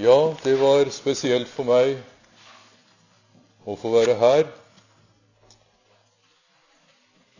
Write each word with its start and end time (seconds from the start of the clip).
Ja, 0.00 0.34
det 0.42 0.54
var 0.56 0.86
spesielt 0.94 1.48
for 1.50 1.66
meg 1.66 1.96
å 3.66 3.74
få 3.74 3.90
være 3.96 4.14
her. 4.20 4.44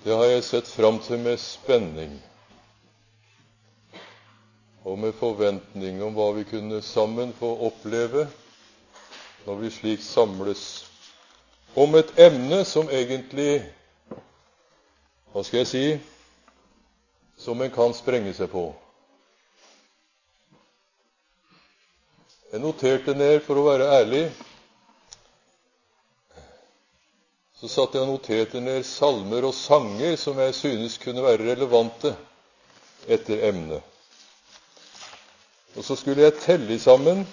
Det 0.03 0.11
har 0.11 0.27
jeg 0.27 0.43
sett 0.43 0.67
fram 0.67 0.99
til 1.07 1.23
med 1.23 1.39
spenning 1.39 2.17
og 4.83 4.99
med 4.99 5.15
forventning 5.21 6.03
om 6.03 6.19
hva 6.19 6.33
vi 6.41 6.43
kunne 6.51 6.83
sammen 6.83 7.31
få 7.39 7.53
oppleve 7.69 8.27
når 9.47 9.63
vi 9.63 9.73
slik 9.77 10.03
samles 10.03 10.67
om 11.79 11.95
et 11.95 12.11
emne 12.27 12.65
som 12.67 12.91
egentlig 12.91 13.63
Hva 15.31 15.47
skal 15.47 15.63
jeg 15.63 15.71
si 15.77 15.87
som 17.39 17.63
en 17.63 17.71
kan 17.71 17.95
sprenge 17.95 18.35
seg 18.35 18.51
på. 18.51 18.73
Jeg 22.49 22.61
noterte 22.65 23.13
ned, 23.13 23.43
for 23.45 23.61
å 23.61 23.67
være 23.67 23.87
ærlig, 23.99 24.23
så 27.59 27.69
satt 27.69 27.93
jeg 27.93 28.07
og 28.07 28.13
noterte 28.15 28.63
ned 28.63 28.87
salmer 28.89 29.45
og 29.45 29.53
sanger 29.53 30.15
som 30.17 30.39
jeg 30.41 30.55
synes 30.57 30.97
kunne 31.03 31.25
være 31.27 31.51
relevante 31.51 32.15
etter 33.11 33.43
emnet. 33.51 33.83
Og 35.77 35.85
så 35.85 35.97
skulle 35.99 36.25
jeg 36.25 36.39
telle 36.41 36.79
sammen, 36.81 37.27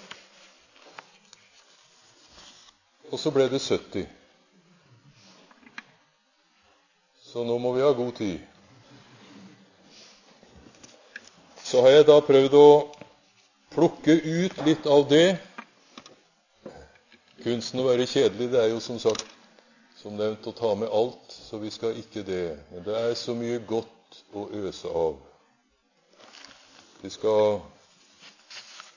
og 3.08 3.16
så 3.22 3.32
ble 3.32 3.46
det 3.48 3.62
70. 3.62 4.04
Så 7.30 7.46
nå 7.46 7.56
må 7.62 7.72
vi 7.72 7.86
ha 7.86 7.94
god 7.96 8.12
tid. 8.20 8.44
Så 11.64 11.80
har 11.86 11.96
jeg 11.96 12.06
da 12.12 12.20
prøvd 12.20 12.60
å 12.60 12.68
plukke 13.76 14.14
ut 14.24 14.64
litt 14.64 14.86
av 14.88 15.04
det. 15.10 15.36
Kunsten 17.44 17.82
å 17.82 17.90
være 17.90 18.06
kjedelig, 18.08 18.48
det 18.54 18.62
er 18.62 18.70
jo 18.72 18.80
som 18.80 18.96
sagt 19.00 19.26
som 20.00 20.16
nevnt 20.16 20.46
å 20.48 20.54
ta 20.56 20.70
med 20.78 20.88
alt, 20.88 21.32
så 21.32 21.60
vi 21.60 21.68
skal 21.74 21.98
ikke 22.00 22.22
det. 22.24 22.56
Men 22.70 22.86
det 22.86 22.94
er 22.96 23.12
så 23.18 23.34
mye 23.36 23.58
godt 23.68 24.20
å 24.32 24.46
øse 24.64 24.88
av. 24.88 25.18
Vi 27.02 27.10
skal 27.12 27.58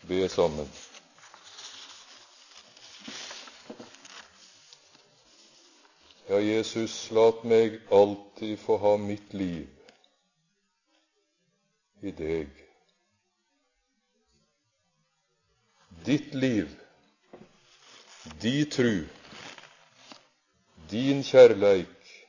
be 0.08 0.22
sammen. 0.32 0.70
Ja, 6.30 6.40
Jesus, 6.40 6.96
lat 7.12 7.44
meg 7.44 7.82
alltid 7.92 8.56
få 8.64 8.78
ha 8.80 8.96
mitt 9.02 9.34
liv 9.34 9.68
i 12.06 12.16
deg. 12.16 12.69
Ditt 16.06 16.34
liv, 16.34 16.70
di 18.40 18.66
tru, 18.66 19.04
din 20.90 21.24
kjærleik, 21.24 22.28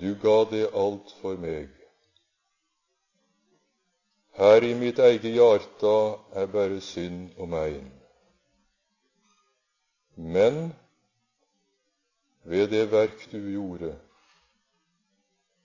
du 0.00 0.14
ga 0.22 0.36
det 0.50 0.70
alt 0.72 1.12
for 1.20 1.36
meg. 1.36 1.68
Her 4.38 4.64
i 4.64 4.72
mitt 4.80 4.98
eget 4.98 5.28
hjarta 5.34 5.92
er 6.32 6.48
bare 6.54 6.80
synd 6.80 7.36
og 7.36 7.48
mein. 7.52 7.92
Men 10.16 10.72
ved 12.44 12.68
det 12.72 12.86
verk 12.92 13.28
du 13.32 13.38
gjorde, 13.50 13.92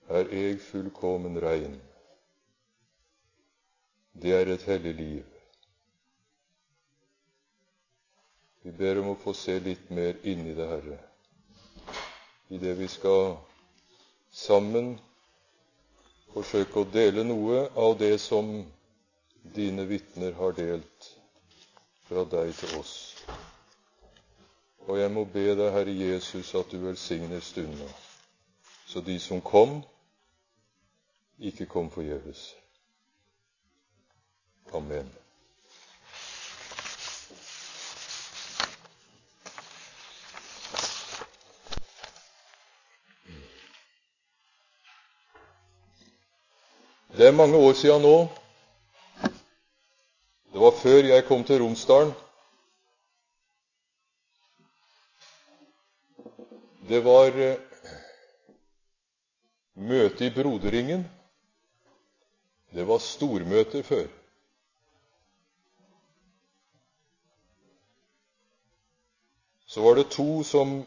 er 0.09 0.35
eg 0.43 0.59
fullkommen 0.61 1.39
rein. 1.39 1.79
Det 4.11 4.35
er 4.35 4.53
et 4.53 4.67
hellig 4.67 4.95
liv. 4.99 5.36
Vi 8.61 8.71
ber 8.71 8.99
om 9.01 9.11
å 9.13 9.19
få 9.21 9.33
se 9.37 9.59
litt 9.63 9.89
mer 9.93 10.17
inn 10.27 10.47
i 10.47 10.55
det, 10.57 10.67
Herre, 10.67 10.97
i 12.49 12.57
det 12.61 12.73
vi 12.79 12.87
skal 12.91 13.37
sammen 14.33 14.95
forsøke 16.33 16.81
å 16.81 16.89
dele 16.91 17.23
noe 17.27 17.67
av 17.75 17.97
det 17.99 18.17
som 18.21 18.49
dine 19.55 19.85
vitner 19.89 20.35
har 20.37 20.55
delt 20.57 21.11
fra 22.07 22.23
deg 22.27 22.53
til 22.55 22.79
oss. 22.79 22.95
Og 24.87 24.99
jeg 24.99 25.11
må 25.11 25.25
be 25.27 25.49
deg, 25.51 25.69
Herre 25.75 25.93
Jesus, 25.93 26.53
at 26.55 26.71
du 26.71 26.79
velsigner 26.85 27.43
stunda, 27.43 27.87
så 28.87 29.03
de 29.03 29.19
som 29.19 29.41
kom, 29.43 29.81
ikke 31.37 31.67
kom 31.69 31.91
forgjeves. 31.91 32.49
Amen. 34.75 35.26
Det 47.17 47.27
er 47.27 47.31
mange 47.31 47.57
år 47.57 47.73
siden 47.73 48.01
nå. 48.01 48.27
Det 50.53 50.59
var 50.61 50.71
før 50.71 51.07
jeg 51.09 51.23
kom 51.25 51.43
til 51.43 51.63
Romsdalen. 51.63 52.11
Det 56.89 56.99
var 57.05 57.33
eh, 57.41 57.57
møte 59.73 60.27
i 60.27 60.33
Broderringen. 60.35 61.07
Det 62.73 62.87
var 62.87 63.01
stormøter 63.01 63.81
før. 63.83 64.05
Så 69.65 69.81
var 69.81 69.95
det 69.95 70.09
to 70.13 70.43
som 70.43 70.83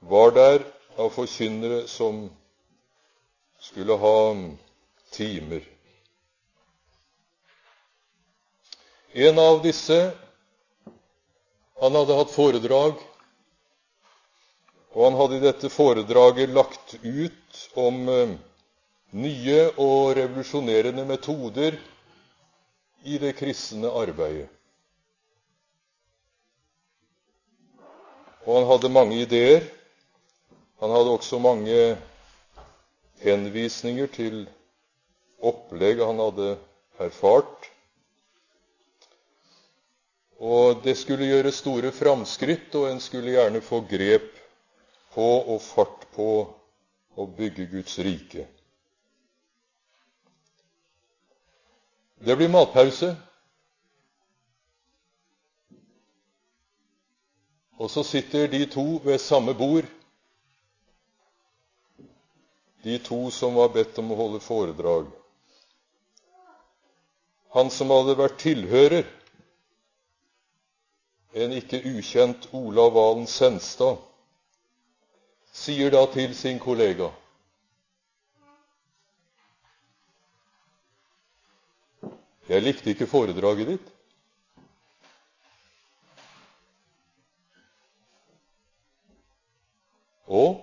var 0.00 0.34
der 0.34 0.66
av 0.98 1.14
forkynnere 1.14 1.86
som 1.88 2.24
skulle 3.60 3.94
ha 4.02 4.16
timer. 5.16 5.64
En 9.16 9.38
av 9.40 9.62
disse 9.64 9.98
han 11.80 11.96
hadde 11.96 12.16
hatt 12.20 12.32
foredrag 12.32 13.00
og 14.96 15.04
han 15.04 15.16
hadde 15.20 15.36
i 15.36 15.44
dette 15.44 15.68
foredraget 15.68 16.52
lagt 16.56 16.94
ut 17.04 17.56
om 17.76 18.06
eh, 18.08 18.30
nye 19.12 19.58
og 19.76 20.14
revolusjonerende 20.16 21.04
metoder 21.04 21.76
i 23.04 23.18
det 23.20 23.34
kristne 23.36 23.90
arbeidet. 23.92 24.48
Og 28.46 28.56
han 28.56 28.68
hadde 28.70 28.92
mange 28.94 29.20
ideer. 29.20 29.68
Han 30.80 30.96
hadde 30.96 31.12
også 31.12 31.42
mange 31.44 31.96
henvisninger 33.20 34.08
til 34.16 34.46
opplegg 35.40 36.00
han 36.00 36.20
hadde 36.20 36.56
erfart. 36.98 37.70
Og 40.36 40.82
det 40.84 40.96
skulle 41.00 41.28
gjøre 41.30 41.52
store 41.54 41.92
framskritt, 41.96 42.74
og 42.76 42.90
en 42.90 43.00
skulle 43.00 43.32
gjerne 43.36 43.62
få 43.64 43.80
grep 43.88 44.28
på 45.14 45.28
og 45.54 45.62
fart 45.64 46.04
på 46.16 46.30
å 47.16 47.26
bygge 47.38 47.70
Guds 47.72 47.98
rike. 48.04 48.44
Det 52.20 52.36
blir 52.36 52.52
matpause. 52.52 53.14
Og 57.76 57.90
så 57.92 58.04
sitter 58.04 58.48
de 58.48 58.64
to 58.72 58.84
ved 59.04 59.18
samme 59.20 59.52
bord, 59.56 59.84
de 62.84 62.98
to 62.98 63.30
som 63.30 63.56
var 63.58 63.72
bedt 63.74 63.98
om 64.00 64.12
å 64.12 64.18
holde 64.20 64.40
foredrag. 64.40 65.08
Han 67.56 67.70
som 67.72 67.88
hadde 67.88 68.18
vært 68.18 68.34
tilhører, 68.42 69.06
en 71.40 71.54
ikke 71.56 71.78
ukjent 71.88 72.50
Olav 72.52 72.90
Valen 72.92 73.24
Senstad, 73.28 74.02
sier 75.56 75.88
da 75.94 76.02
til 76.12 76.34
sin 76.36 76.60
kollega 76.60 77.08
Jeg 82.46 82.62
likte 82.62 82.92
ikke 82.92 83.08
foredraget 83.10 83.72
ditt. 83.72 83.88
Og 90.28 90.60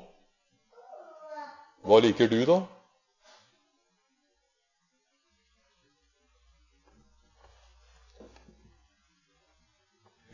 hva 1.83 1.99
liker 2.05 2.29
du, 2.31 2.39
da? 2.47 2.61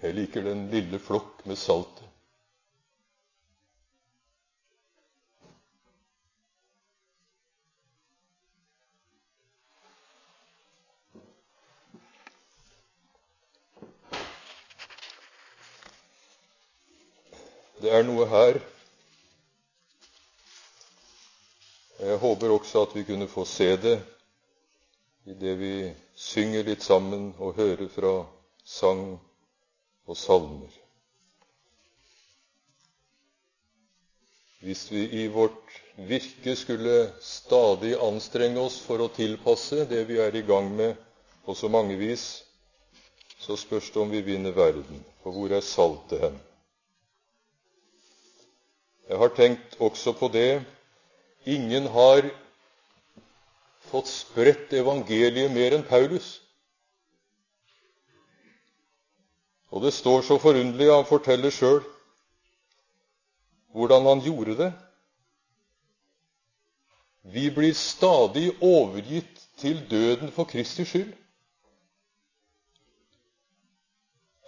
Jeg 0.10 0.16
liker 0.18 0.42
den 0.42 0.64
lille 0.72 0.98
flokk 0.98 1.44
med 1.46 1.58
saltet. 1.62 2.02
Det 17.78 17.94
er 17.94 18.02
noe 18.10 18.26
her 18.34 18.58
Jeg 22.02 22.18
håper 22.26 22.58
også 22.58 22.88
at 22.88 22.98
vi 22.98 23.06
kunne 23.14 23.30
få 23.30 23.46
se 23.46 23.76
det 23.78 23.98
i 25.30 25.38
det 25.38 25.58
vi 25.62 25.74
synger 26.18 26.66
litt 26.66 26.82
sammen 26.82 27.36
og 27.38 27.60
hører 27.62 27.92
fra 27.94 28.18
sang 28.66 29.20
og 30.10 30.18
salmer. 30.18 30.72
Hvis 34.60 34.88
vi 34.92 35.06
i 35.22 35.28
vårt 35.32 35.76
virke 36.10 36.56
skulle 36.60 37.14
stadig 37.24 37.94
anstrenge 38.04 38.60
oss 38.60 38.80
for 38.84 39.00
å 39.06 39.12
tilpasse 39.16 39.86
det 39.88 40.02
vi 40.10 40.18
er 40.20 40.36
i 40.36 40.44
gang 40.48 40.68
med 40.76 40.98
på 41.46 41.56
så 41.56 41.70
mange 41.72 41.96
vis, 42.00 42.26
så 43.40 43.56
spørs 43.56 43.92
det 43.94 44.02
om 44.02 44.12
vi 44.12 44.22
vinner 44.26 44.52
verden. 44.58 45.00
For 45.24 45.36
hvor 45.36 45.54
er 45.56 45.64
saltet 45.64 46.26
hen? 46.26 46.36
Jeg 49.10 49.18
har 49.18 49.32
tenkt 49.38 49.80
også 49.80 50.14
på 50.20 50.28
det 50.34 50.62
ingen 51.50 51.88
har 51.94 52.28
fått 53.90 54.12
spredt 54.12 54.74
evangeliet 54.76 55.50
mer 55.56 55.78
enn 55.78 55.88
Paulus. 55.88 56.40
Og 59.70 59.84
det 59.84 59.94
står 59.94 60.22
så 60.22 60.38
forunderlig, 60.42 60.90
han 60.94 61.06
forteller 61.06 61.54
sjøl 61.54 61.82
hvordan 63.70 64.06
han 64.06 64.22
gjorde 64.26 64.56
det. 64.58 64.72
Vi 67.22 67.50
blir 67.54 67.74
stadig 67.78 68.48
overgitt 68.66 69.44
til 69.62 69.84
døden 69.92 70.32
for 70.32 70.50
Kristi 70.50 70.86
skyld. 70.86 71.14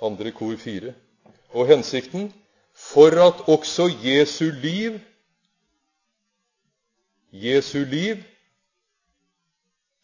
Andre 0.01 0.31
kor 0.31 0.56
fire. 0.57 0.95
Og 1.53 1.67
hensikten 1.67 2.31
for 2.74 3.13
at 3.27 3.45
også 3.47 3.91
Jesu 4.01 4.50
liv 4.50 5.00
Jesu 7.31 7.85
liv 7.85 8.17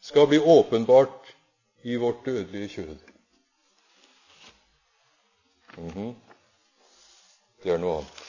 skal 0.01 0.27
bli 0.27 0.39
åpenbart 0.39 1.35
i 1.83 1.95
vårt 1.95 2.25
dødelige 2.25 2.69
kjød. 2.69 3.16
Mm 5.77 5.91
-hmm. 5.91 6.15
Er 7.63 7.77
noe 7.77 7.97
annet. 7.97 8.27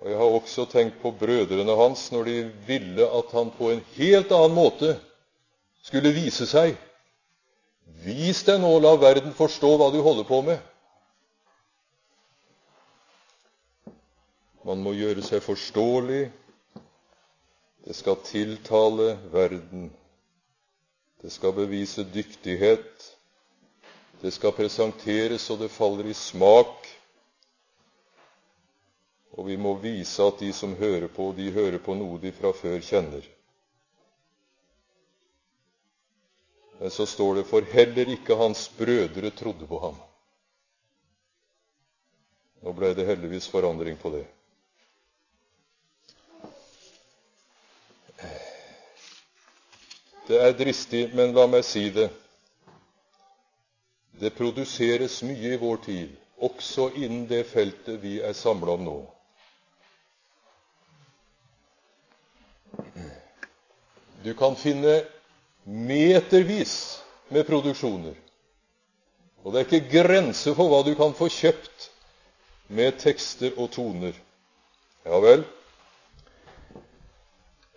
Og 0.00 0.10
Jeg 0.10 0.18
har 0.18 0.24
også 0.24 0.64
tenkt 0.64 1.00
på 1.02 1.10
brødrene 1.10 1.76
hans 1.76 2.10
når 2.12 2.24
de 2.24 2.52
ville 2.66 3.06
at 3.18 3.32
han 3.32 3.50
på 3.50 3.70
en 3.70 3.80
helt 3.96 4.32
annen 4.32 4.54
måte 4.54 5.00
skulle 5.82 6.14
vise 6.14 6.46
seg. 6.46 6.76
Vis 8.04 8.44
deg 8.46 8.60
nå, 8.62 8.70
la 8.78 8.94
verden 9.00 9.34
forstå 9.34 9.76
hva 9.76 9.90
du 9.90 9.98
holder 10.02 10.24
på 10.28 10.42
med. 10.46 10.58
Man 14.68 14.82
må 14.84 14.92
gjøre 14.92 15.24
seg 15.24 15.42
forståelig. 15.42 16.28
Det 17.88 17.96
skal 17.96 18.20
tiltale 18.24 19.14
verden. 19.32 19.88
Det 21.20 21.30
skal 21.30 21.52
bevise 21.52 22.04
dyktighet. 22.04 23.16
Det 24.20 24.30
skal 24.34 24.52
presenteres 24.52 25.42
så 25.42 25.56
det 25.56 25.70
faller 25.70 26.06
i 26.06 26.14
smak 26.14 26.88
og 29.38 29.46
vi 29.46 29.54
må 29.56 29.76
vise 29.78 30.24
at 30.26 30.40
de 30.42 30.48
som 30.52 30.72
hører 30.80 31.06
på, 31.14 31.28
de 31.36 31.52
hører 31.54 31.78
på 31.78 31.94
noe 31.94 32.18
de 32.18 32.32
fra 32.34 32.50
før 32.58 32.80
kjenner. 32.82 33.22
Men 36.80 36.90
så 36.90 37.06
står 37.06 37.38
det 37.38 37.44
for 37.46 37.62
heller 37.70 38.10
ikke 38.16 38.38
hans 38.40 38.64
brødre 38.74 39.30
trodde 39.38 39.68
på 39.70 39.78
ham. 39.84 39.94
Nå 42.66 42.74
ble 42.74 42.90
det 42.98 43.06
heldigvis 43.06 43.46
forandring 43.50 43.98
på 44.02 44.10
det. 44.16 44.24
Det 50.28 50.36
er 50.44 50.52
dristig, 50.52 51.06
men 51.16 51.32
la 51.32 51.46
meg 51.48 51.64
si 51.64 51.86
det. 51.88 52.10
Det 54.20 54.34
produseres 54.36 55.22
mye 55.24 55.54
i 55.54 55.60
vår 55.60 55.78
tid, 55.86 56.10
også 56.44 56.90
innen 57.00 57.22
det 57.30 57.46
feltet 57.48 58.02
vi 58.02 58.18
er 58.20 58.34
samla 58.36 58.74
om 58.76 58.84
nå. 58.84 58.96
Du 64.24 64.34
kan 64.36 64.56
finne 64.58 64.98
metervis 65.64 66.74
med 67.32 67.46
produksjoner. 67.48 68.16
Og 69.44 69.54
det 69.54 69.60
er 69.62 69.68
ikke 69.68 69.92
grenser 69.94 70.56
for 70.58 70.68
hva 70.68 70.82
du 70.84 70.92
kan 70.98 71.14
få 71.16 71.30
kjøpt 71.32 71.88
med 72.68 72.98
tekster 73.00 73.56
og 73.56 73.70
toner. 73.72 74.12
Ja 75.08 75.22
vel? 75.24 75.46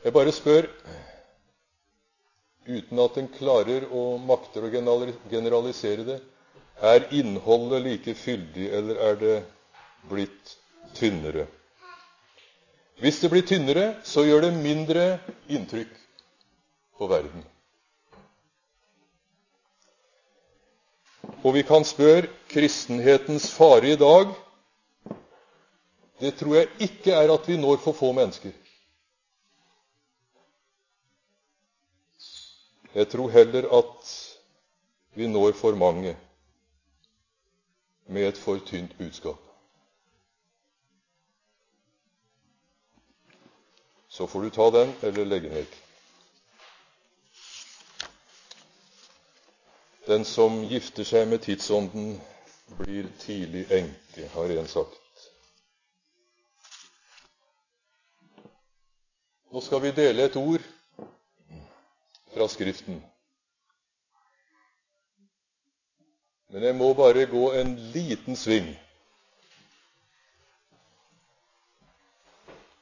Jeg 0.03 0.13
bare 0.13 0.33
spør, 0.35 0.67
uten 2.65 2.99
at 3.01 3.17
en 3.17 3.29
klarer 3.37 3.87
og 3.89 4.21
makter 4.25 4.65
å 4.65 4.71
generalisere 4.71 6.05
det, 6.07 6.19
er 6.81 7.07
innholdet 7.13 7.83
like 7.85 8.13
fyldig, 8.17 8.67
eller 8.73 9.01
er 9.09 9.17
det 9.21 9.35
blitt 10.09 10.55
tynnere? 10.97 11.47
Hvis 13.01 13.19
det 13.21 13.31
blir 13.33 13.45
tynnere, 13.49 13.85
så 14.05 14.25
gjør 14.25 14.47
det 14.47 14.53
mindre 14.61 15.05
inntrykk 15.49 15.93
på 16.97 17.07
verden. 17.09 17.45
Og 21.41 21.55
vi 21.57 21.63
kan 21.65 21.85
spørre 21.85 22.29
kristenhetens 22.51 23.47
fare 23.55 23.93
i 23.93 23.97
dag 23.99 24.29
Det 26.21 26.35
tror 26.37 26.53
jeg 26.53 26.67
ikke 26.85 27.13
er 27.17 27.31
at 27.33 27.47
vi 27.49 27.55
når 27.57 27.79
for 27.81 27.97
få 27.97 28.11
mennesker. 28.13 28.51
Jeg 32.93 33.07
tror 33.09 33.29
heller 33.29 33.69
at 33.77 34.09
vi 35.15 35.27
når 35.27 35.51
for 35.51 35.75
mange 35.75 36.17
med 38.05 38.27
et 38.27 38.37
for 38.37 38.59
tynt 38.65 38.97
budskap. 38.97 39.39
Så 44.07 44.27
får 44.27 44.41
du 44.41 44.49
ta 44.49 44.67
den 44.75 44.91
eller 45.01 45.25
legge 45.25 45.53
vekk. 45.53 45.77
Den 50.07 50.25
som 50.27 50.59
gifter 50.67 51.07
seg 51.07 51.29
med 51.31 51.39
tidsånden, 51.45 52.17
blir 52.81 53.07
tidlig 53.19 53.63
enke, 53.71 54.27
har 54.33 54.51
en 54.51 54.67
sagt. 54.67 55.25
Nå 59.51 59.63
skal 59.63 59.81
vi 59.83 59.95
dele 59.95 60.27
et 60.27 60.35
ord 60.39 60.63
fra 62.33 62.47
Skriften. 62.47 63.01
Men 66.51 66.63
jeg 66.63 66.75
må 66.75 66.93
bare 66.93 67.25
gå 67.31 67.51
en 67.55 67.75
liten 67.93 68.35
sving. 68.35 68.73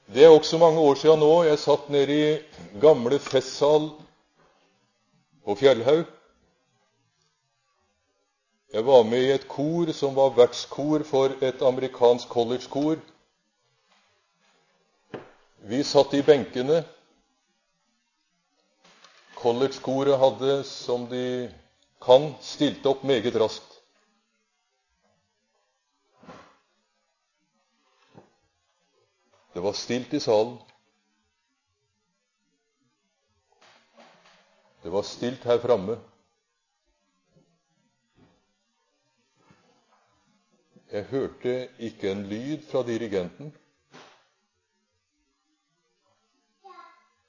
Det 0.10 0.24
er 0.26 0.34
også 0.34 0.58
mange 0.58 0.82
år 0.82 0.96
siden 0.98 1.20
nå. 1.22 1.34
Jeg 1.46 1.60
satt 1.62 1.90
nede 1.94 2.16
i 2.16 2.80
gamle 2.82 3.20
festsal 3.22 3.92
på 5.46 5.56
Fjellhaug. 5.60 6.08
Jeg 8.74 8.86
var 8.86 9.04
med 9.06 9.22
i 9.26 9.32
et 9.34 9.48
kor 9.50 9.92
som 9.98 10.18
var 10.18 10.34
vertskor 10.38 11.06
for 11.06 11.34
et 11.46 11.62
amerikansk 11.62 12.30
collegekor. 12.30 12.98
Vi 15.70 15.84
satt 15.84 16.14
i 16.14 16.26
benkene. 16.26 16.84
Collegekoret 19.40 20.20
hadde, 20.20 20.64
som 20.68 21.06
de 21.08 21.50
kan, 22.04 22.34
stilt 22.44 22.86
opp 22.90 23.06
meget 23.08 23.36
raskt. 23.40 23.78
Det 29.54 29.64
var 29.64 29.74
stilt 29.74 30.14
i 30.14 30.20
salen. 30.20 30.58
Det 34.84 34.92
var 34.92 35.08
stilt 35.08 35.44
her 35.44 35.60
framme. 35.64 35.96
Jeg 40.92 41.04
hørte 41.14 41.56
ikke 41.80 42.12
en 42.12 42.24
lyd 42.28 42.64
fra 42.72 42.84
dirigenten. 42.84 43.52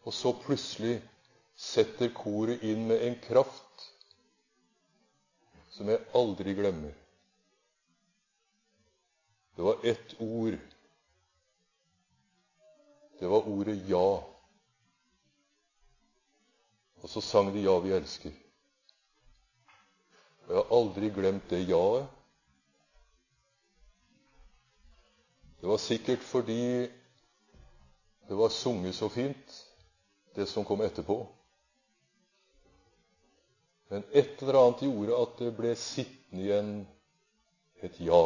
Og 0.02 0.14
så 0.14 0.32
plutselig 0.42 1.02
setter 1.60 2.08
koret 2.16 2.62
inn 2.64 2.86
med 2.88 3.02
en 3.04 3.16
kraft 3.20 3.82
som 5.68 5.88
jeg 5.92 6.00
aldri 6.16 6.54
glemmer. 6.56 6.94
Det 9.56 9.66
var 9.66 9.84
ett 9.84 10.14
ord. 10.20 10.56
Det 13.18 13.28
var 13.28 13.48
ordet 13.48 13.76
'ja'. 13.76 14.24
Og 17.02 17.08
så 17.08 17.20
sang 17.20 17.52
de 17.52 17.60
'Ja, 17.60 17.78
vi 17.78 17.92
elsker'. 17.92 18.38
Og 20.46 20.48
jeg 20.48 20.56
har 20.56 20.76
aldri 20.76 21.08
glemt 21.08 21.50
det 21.50 21.68
ja-et. 21.68 22.06
Det 25.60 25.68
var 25.68 25.76
sikkert 25.76 26.18
fordi 26.18 26.88
det 28.28 28.36
var 28.36 28.48
sunget 28.48 28.94
så 28.94 29.08
fint, 29.08 29.66
det 30.34 30.48
som 30.48 30.64
kom 30.64 30.80
etterpå. 30.80 31.39
Men 33.90 34.04
et 34.12 34.42
eller 34.42 34.54
annet 34.54 34.82
gjorde 34.86 35.16
at 35.18 35.38
det 35.42 35.50
ble 35.56 35.70
sittende 35.74 36.44
igjen 36.44 36.68
et 37.82 37.96
ja. 37.98 38.22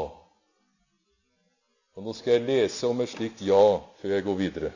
Og 1.95 2.05
Nå 2.05 2.13
skal 2.13 2.37
jeg 2.37 2.49
lese 2.49 2.89
om 2.91 3.01
et 3.01 3.09
slikt 3.09 3.41
ja 3.47 3.63
før 4.01 4.13
jeg 4.13 4.27
går 4.27 4.37
videre. 4.41 4.73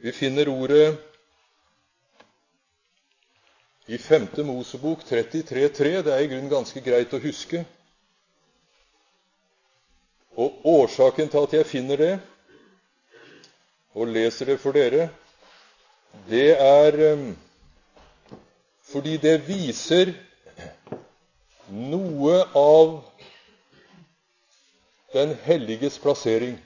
Vi 0.00 0.12
finner 0.12 0.48
ordet 0.52 0.98
i 3.86 3.98
5. 3.98 4.28
Mosebok 4.44 5.06
33,3. 5.08 6.02
Det 6.04 6.12
er 6.12 6.20
i 6.20 6.28
grunnen 6.28 6.52
ganske 6.52 6.84
greit 6.84 7.16
å 7.16 7.22
huske. 7.24 7.64
Og 10.36 10.68
årsaken 10.68 11.32
til 11.32 11.48
at 11.48 11.56
jeg 11.60 11.68
finner 11.68 12.00
det 12.04 12.12
og 13.96 14.12
leser 14.12 14.52
det 14.52 14.60
for 14.62 14.76
dere, 14.76 15.08
det 16.28 16.60
er 16.60 17.12
um, 17.12 17.38
fordi 18.90 19.16
det 19.22 19.36
viser 19.48 20.12
noe 21.70 22.40
av 22.58 22.96
den 25.12 25.34
helliges 25.44 25.98
plassering. 26.02 26.58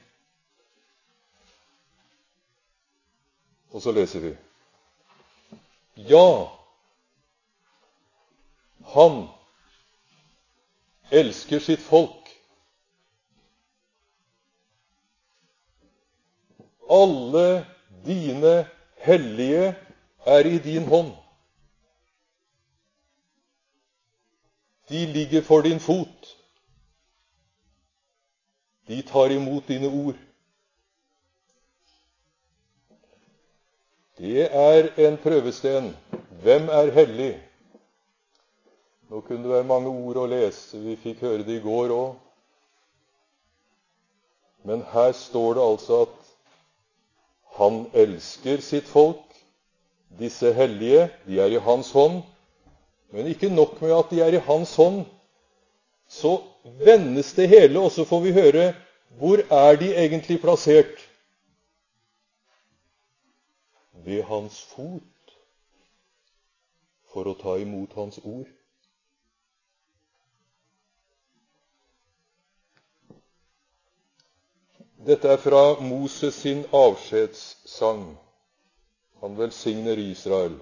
Og 3.75 3.83
så 3.83 3.93
leser 3.93 4.23
vi 4.23 4.35
Ja, 6.09 6.51
han 8.95 9.25
elsker 11.11 11.63
sitt 11.63 11.83
folk 11.83 12.21
Alle 16.95 17.65
dine 18.05 18.53
hellige 19.05 19.75
er 20.27 20.47
i 20.49 20.59
din 20.59 20.89
hånd. 20.89 21.13
De 24.89 25.07
ligger 25.07 25.43
for 25.43 25.61
din 25.61 25.81
fot. 25.81 26.37
De 28.89 29.03
tar 29.03 29.33
imot 29.33 29.69
dine 29.69 29.89
ord. 29.89 30.15
Det 34.19 34.49
er 34.51 35.09
en 35.09 35.17
prøvesten. 35.19 35.97
Hvem 36.43 36.69
er 36.69 36.91
hellig? 36.93 37.43
Nå 39.09 39.21
kunne 39.21 39.43
det 39.43 39.51
være 39.51 39.65
mange 39.65 39.89
ord 39.89 40.17
å 40.17 40.27
lese. 40.27 40.79
Vi 40.79 40.97
fikk 40.97 41.25
høre 41.25 41.47
det 41.47 41.59
i 41.59 41.65
går 41.65 41.95
òg. 41.95 42.15
Men 44.65 44.85
her 44.93 45.13
står 45.13 45.55
det 45.55 45.65
altså 45.65 46.01
at 46.07 46.24
han 47.59 47.85
elsker 47.93 48.63
sitt 48.63 48.89
folk. 48.91 49.23
Disse 50.19 50.53
hellige, 50.55 51.09
de 51.27 51.39
er 51.43 51.55
i 51.55 51.63
hans 51.63 51.91
hånd. 51.95 52.23
Men 53.15 53.31
ikke 53.31 53.51
nok 53.51 53.81
med 53.83 53.95
at 53.95 54.11
de 54.11 54.21
er 54.23 54.35
i 54.35 54.43
hans 54.47 54.75
hånd. 54.77 55.05
Så 56.09 56.41
vendes 56.85 57.33
det 57.35 57.49
hele, 57.49 57.81
og 57.81 57.93
så 57.95 58.05
får 58.05 58.21
vi 58.27 58.35
høre 58.35 58.73
hvor 59.19 59.39
er 59.39 59.77
de 59.79 59.93
egentlig 59.95 60.41
plassert? 60.43 60.99
Ved 64.05 64.23
hans 64.27 64.59
fot 64.75 65.35
for 67.15 67.31
å 67.31 67.37
ta 67.39 67.55
imot 67.63 67.95
hans 67.95 68.19
ord. 68.25 68.49
Dette 75.05 75.29
er 75.29 75.37
fra 75.37 75.81
Moses 75.85 76.35
sin 76.35 76.63
avskjedssang. 76.73 78.05
Han 79.21 79.37
velsigner 79.37 80.01
Israel. 80.01 80.55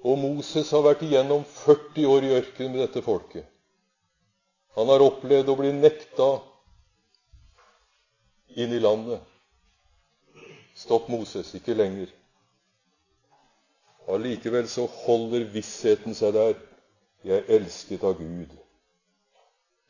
Og 0.00 0.18
Moses 0.18 0.70
har 0.72 0.84
vært 0.86 1.04
igjennom 1.04 1.44
40 1.44 2.08
år 2.08 2.24
i 2.24 2.32
ørkenen 2.38 2.72
med 2.72 2.82
dette 2.86 3.02
folket. 3.04 3.44
Han 4.76 4.88
har 4.92 5.04
opplevd 5.04 5.52
å 5.52 5.58
bli 5.60 5.74
nekta 5.76 6.30
inn 8.56 8.72
i 8.72 8.80
landet. 8.80 9.20
Stopp, 10.76 11.08
Moses, 11.12 11.52
ikke 11.56 11.76
lenger. 11.76 12.08
Allikevel 14.08 14.68
så 14.72 14.88
holder 15.04 15.48
vissheten 15.52 16.16
seg 16.16 16.36
der. 16.36 16.58
Jeg 17.26 17.42
er 17.42 17.56
elsket 17.60 18.04
av 18.08 18.16
Gud. 18.20 18.52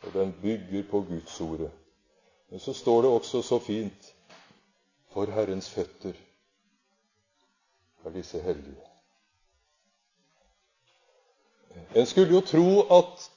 Og 0.06 0.14
den 0.14 0.32
bygger 0.42 0.86
på 0.90 1.06
Guds 1.06 1.40
ordet. 1.44 1.74
Men 2.48 2.60
så 2.60 2.74
står 2.74 3.02
det 3.02 3.10
også 3.10 3.42
så 3.42 3.58
fint 3.58 4.14
for 5.12 5.30
Herrens 5.32 5.70
føtter 5.70 6.14
er 8.06 8.10
disse 8.14 8.40
hellige. 8.40 8.82
En 11.94 12.06
skulle 12.06 12.34
jo 12.34 12.40
tro 12.40 12.80
at 12.98 13.30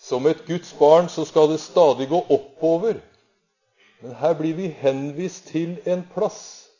som 0.00 0.26
et 0.26 0.44
Guds 0.46 0.72
barn 0.78 1.08
så 1.08 1.24
skal 1.24 1.50
det 1.50 1.60
stadig 1.60 2.08
gå 2.08 2.20
oppover. 2.30 3.00
Men 4.00 4.14
her 4.14 4.34
blir 4.34 4.54
vi 4.54 4.68
henvist 4.68 5.50
til 5.52 5.76
en 5.86 6.06
plass. 6.14 6.70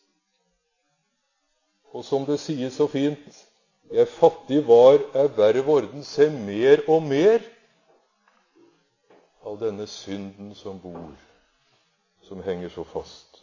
Og 1.93 2.05
som 2.05 2.25
det 2.27 2.41
sies 2.41 2.77
så 2.79 2.87
fint 2.87 3.47
Jeg 3.91 4.09
fattig 4.09 4.61
var, 4.69 5.01
er 5.19 5.33
verre 5.35 5.65
vorden, 5.67 6.05
se 6.05 6.29
mer 6.31 6.85
og 6.89 7.03
mer 7.03 7.43
av 9.41 9.59
denne 9.61 9.87
synden 9.87 10.55
som 10.55 10.79
bor, 10.79 11.13
som 12.29 12.43
henger 12.43 12.69
så 12.69 12.85
fast. 12.85 13.43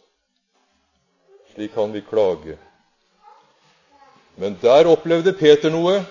Slik 1.54 1.74
kan 1.74 1.92
vi 1.92 2.00
klage. 2.00 2.58
Men 4.34 4.58
der 4.62 4.86
opplevde 4.86 5.32
Peter 5.34 5.72
noe. 5.74 6.04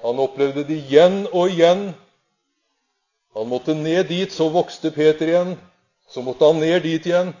Han 0.00 0.22
opplevde 0.22 0.64
det 0.64 0.78
igjen 0.80 1.26
og 1.28 1.52
igjen. 1.52 1.90
Han 3.36 3.50
måtte 3.52 3.76
ned 3.76 4.08
dit, 4.08 4.32
så 4.32 4.48
vokste 4.48 4.90
Peter 4.90 5.28
igjen. 5.28 5.58
Så 6.08 6.24
måtte 6.24 6.48
han 6.48 6.62
ned 6.64 6.80
dit 6.82 7.06
igjen. 7.06 7.34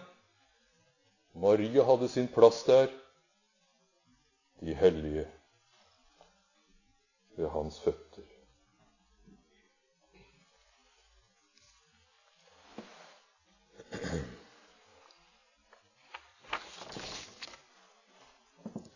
Maria 1.32 1.86
hadde 1.88 2.08
sin 2.12 2.28
plass 2.28 2.60
der, 2.66 2.90
de 4.60 4.74
hellige, 4.76 5.24
ved 7.38 7.48
hans 7.48 7.80
føtter. 7.80 8.29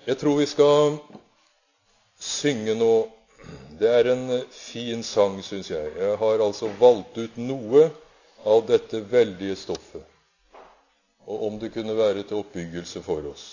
Jeg 0.06 0.18
tror 0.20 0.36
vi 0.36 0.46
skal 0.46 0.96
synge 2.20 2.74
nå. 2.76 2.94
Det 3.80 3.88
er 3.90 4.10
en 4.12 4.26
fin 4.52 5.02
sang, 5.02 5.38
syns 5.42 5.70
jeg. 5.70 5.92
Jeg 5.98 6.16
har 6.20 6.42
altså 6.44 6.68
valgt 6.80 7.16
ut 7.18 7.36
noe 7.40 7.88
av 8.44 8.66
dette 8.68 9.00
veldige 9.10 9.56
stoffet. 9.56 10.04
Og 11.24 11.46
om 11.46 11.58
det 11.58 11.72
kunne 11.72 11.96
være 11.96 12.22
til 12.22 12.42
oppbyggelse 12.42 13.02
for 13.02 13.24
oss. 13.32 13.46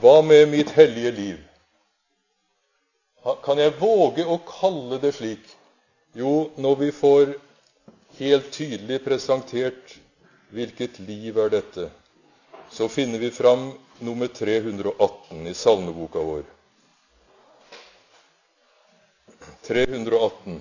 Hva 0.00 0.20
med 0.22 0.50
mitt 0.52 0.70
hellige 0.76 1.10
liv? 1.16 1.38
Kan 3.44 3.58
jeg 3.58 3.76
våge 3.80 4.24
å 4.28 4.36
kalle 4.44 5.00
det 5.02 5.14
slik? 5.16 5.44
Jo, 6.16 6.50
når 6.56 6.76
vi 6.84 6.90
får 6.92 7.34
helt 8.16 8.52
tydelig 8.52 9.04
presentert 9.04 9.98
hvilket 10.54 10.98
liv 11.04 11.38
er 11.38 11.52
dette, 11.52 11.90
så 12.70 12.88
finner 12.88 13.18
vi 13.18 13.30
fram 13.30 13.72
nummer 13.98 14.26
318 14.26 15.46
i 15.46 15.54
salmeboka 15.54 16.18
vår. 16.18 16.42
318. 19.68 20.60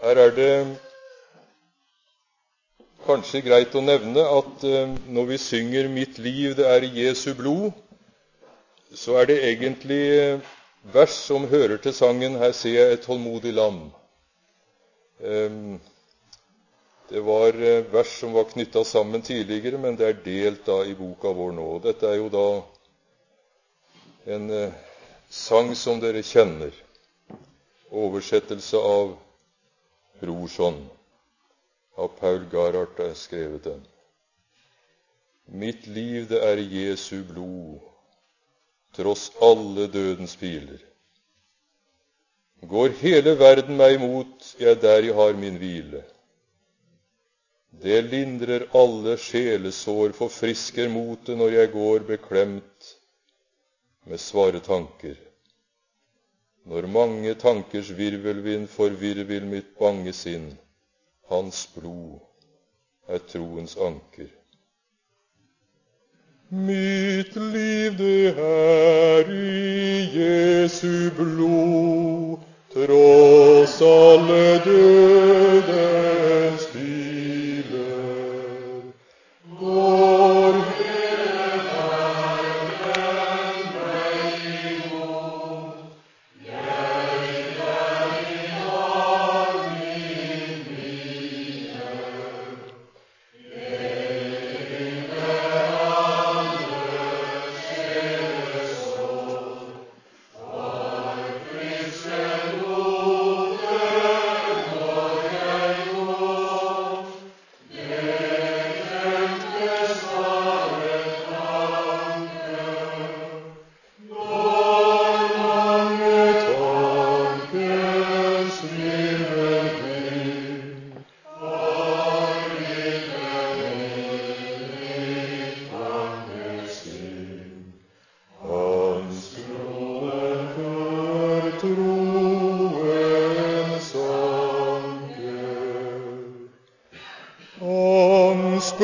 Her 0.00 0.16
er 0.16 0.30
det 0.32 0.87
kanskje 3.08 3.42
greit 3.48 3.74
å 3.74 3.82
nevne 3.82 4.22
at 4.38 4.64
eh, 4.68 4.94
når 5.08 5.28
vi 5.32 5.40
synger 5.42 5.88
'Mitt 5.88 6.18
liv, 6.22 6.54
det 6.56 6.68
er 6.68 6.88
Jesu 7.00 7.32
blod', 7.34 7.72
så 8.94 9.18
er 9.20 9.32
det 9.32 9.42
egentlig 9.50 10.02
eh, 10.20 10.40
vers 10.94 11.16
som 11.26 11.48
hører 11.48 11.76
til 11.82 11.96
sangen 11.96 12.36
'Her 12.38 12.52
ser 12.52 12.76
jeg 12.76 12.92
et 12.92 13.06
tålmodig 13.08 13.54
lam'. 13.56 13.86
Det 17.08 17.20
var 17.20 17.48
eh, 17.62 17.84
vers 17.92 18.18
som 18.20 18.32
var 18.32 18.44
knytta 18.44 18.84
sammen 18.84 19.22
tidligere, 19.22 19.78
men 19.78 19.96
det 19.96 20.08
er 20.08 20.18
delt 20.24 20.66
da 20.66 20.82
i 20.84 20.92
boka 20.94 21.32
vår 21.32 21.54
nå. 21.56 21.68
Dette 21.80 22.04
er 22.04 22.18
jo 22.20 22.28
da 22.28 22.42
en 24.34 24.50
eh, 24.52 24.74
sang 25.32 25.72
som 25.72 26.02
dere 26.02 26.20
kjenner. 26.20 26.74
Oversettelse 27.88 28.76
av 28.76 29.14
Brorson. 30.20 30.76
Av 31.98 32.12
Paul 32.20 32.44
Garart 32.52 33.00
er 33.02 33.14
skrevet 33.18 33.64
den. 33.66 33.80
Mitt 35.48 35.86
liv, 35.86 36.28
det 36.30 36.38
er 36.44 36.60
Jesu 36.60 37.24
blod, 37.26 37.80
tross 38.94 39.30
alle 39.42 39.88
dødens 39.90 40.36
piler. 40.36 40.84
Går 42.68 42.94
hele 43.00 43.34
verden 43.38 43.78
meg 43.80 43.96
imot, 43.96 44.52
jeg 44.60 44.78
deri 44.82 45.10
har 45.14 45.34
min 45.38 45.58
hvile. 45.58 46.04
Det 47.82 48.00
lindrer 48.10 48.66
alle 48.74 49.16
sjelesår, 49.22 50.14
forfrisker 50.18 50.90
motet 50.90 51.38
når 51.38 51.54
jeg 51.54 51.72
går 51.74 52.06
beklemt 52.08 52.92
med 54.08 54.20
svare 54.20 54.60
tanker. 54.64 55.14
Når 56.68 56.88
mange 56.92 57.34
tankers 57.34 57.90
virvelvind 57.96 58.66
forvirrer 58.68 59.44
mitt 59.46 59.70
bange 59.78 60.12
sinn, 60.12 60.50
hans 61.28 61.66
blod 61.74 62.20
er 63.08 63.18
troens 63.28 63.76
anker. 63.76 64.28
Mitt 66.48 67.36
liv, 67.36 67.92
det 67.98 68.38
er 68.40 69.28
i 69.28 70.08
Jesu 70.16 71.10
blod, 71.16 72.38
tross 72.72 73.82
alle 73.84 74.56
dødens 74.64 76.64
piler. 76.72 76.97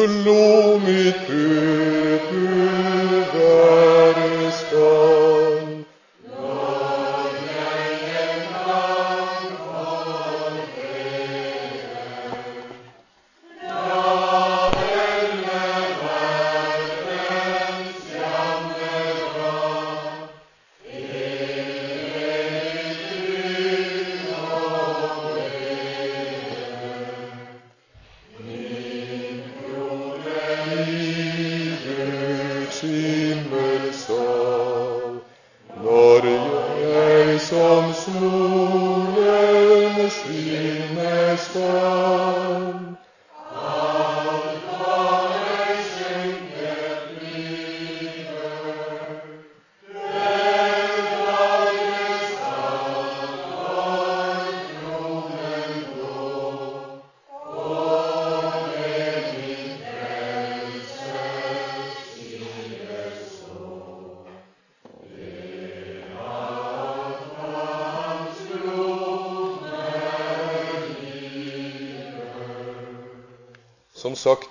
Hans 0.05 0.44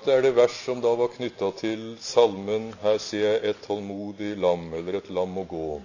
Sagt 0.04 0.18
er 0.18 0.24
det 0.26 0.34
vers 0.36 0.56
som 0.66 0.82
da 0.84 0.90
var 1.00 1.14
knytta 1.14 1.48
til 1.56 1.84
salmen 2.04 2.74
'Her 2.82 2.98
ser 3.00 3.22
jeg 3.24 3.40
et 3.50 3.62
tålmodig 3.64 4.34
lam', 4.36 4.74
eller 4.76 4.98
'et 4.98 5.10
lam 5.10 5.38
å 5.38 5.46
gå'. 5.48 5.82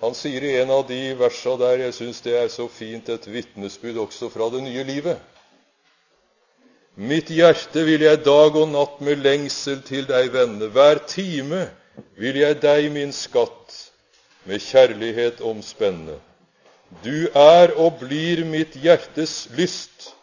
Han 0.00 0.14
sier 0.14 0.44
i 0.44 0.52
en 0.60 0.70
av 0.70 0.86
de 0.86 1.14
versa 1.18 1.56
der, 1.58 1.78
jeg 1.78 1.94
syns 1.94 2.20
det 2.20 2.36
er 2.38 2.48
så 2.48 2.68
fint, 2.68 3.08
et 3.08 3.26
vitnesbyrd 3.26 3.98
også 3.98 4.30
fra 4.30 4.48
det 4.48 4.62
nye 4.62 4.84
livet. 4.84 5.18
Mitt 6.96 7.34
hjerte 7.34 7.82
vil 7.84 8.06
jeg 8.06 8.22
dag 8.22 8.56
og 8.62 8.68
natt 8.68 9.00
med 9.00 9.18
lengsel 9.18 9.82
til 9.82 10.06
deg 10.06 10.30
vende. 10.30 10.70
Hver 10.70 11.02
time 11.08 11.66
vil 12.14 12.36
jeg 12.36 12.62
deg, 12.62 12.92
min 12.92 13.12
skatt, 13.12 13.90
med 14.46 14.60
kjærlighet 14.60 15.40
omspenne. 15.40 16.20
Du 17.02 17.26
er 17.34 17.74
og 17.74 17.98
blir 18.06 18.44
mitt 18.44 18.78
hjertes 18.78 19.48
lyst, 19.58 20.14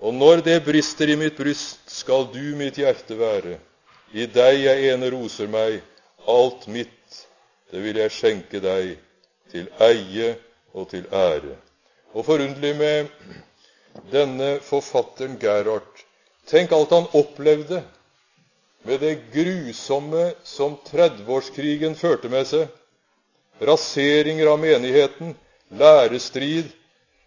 og 0.00 0.12
når 0.14 0.44
det 0.44 0.64
brister 0.64 1.08
i 1.08 1.16
mitt 1.16 1.36
bryst, 1.36 1.79
skal 2.00 2.26
du 2.32 2.42
mitt 2.58 2.78
hjerte 2.80 3.16
være. 3.18 3.58
I 4.12 4.26
deg 4.26 4.64
jeg 4.64 4.90
ene 4.90 5.10
roser 5.12 5.50
meg, 5.50 5.80
alt 6.26 6.66
mitt, 6.66 7.20
det 7.70 7.82
vil 7.84 8.00
jeg 8.00 8.14
skjenke 8.14 8.60
deg, 8.64 8.96
til 9.50 9.68
eie 9.82 10.34
og 10.74 10.88
til 10.90 11.06
ære. 11.14 11.56
Og 12.14 12.26
forunderlig 12.26 12.74
med 12.78 13.08
denne 14.10 14.56
forfatteren 14.62 15.38
Gerhard. 15.42 16.04
Tenk 16.50 16.72
alt 16.74 16.94
han 16.94 17.08
opplevde 17.14 17.82
med 18.86 19.02
det 19.04 19.16
grusomme 19.34 20.30
som 20.46 20.78
30-årskrigen 20.88 21.94
førte 21.98 22.30
med 22.32 22.48
seg. 22.48 22.66
Raseringer 23.60 24.48
av 24.50 24.58
menigheten, 24.62 25.34
lærestrid. 25.70 26.70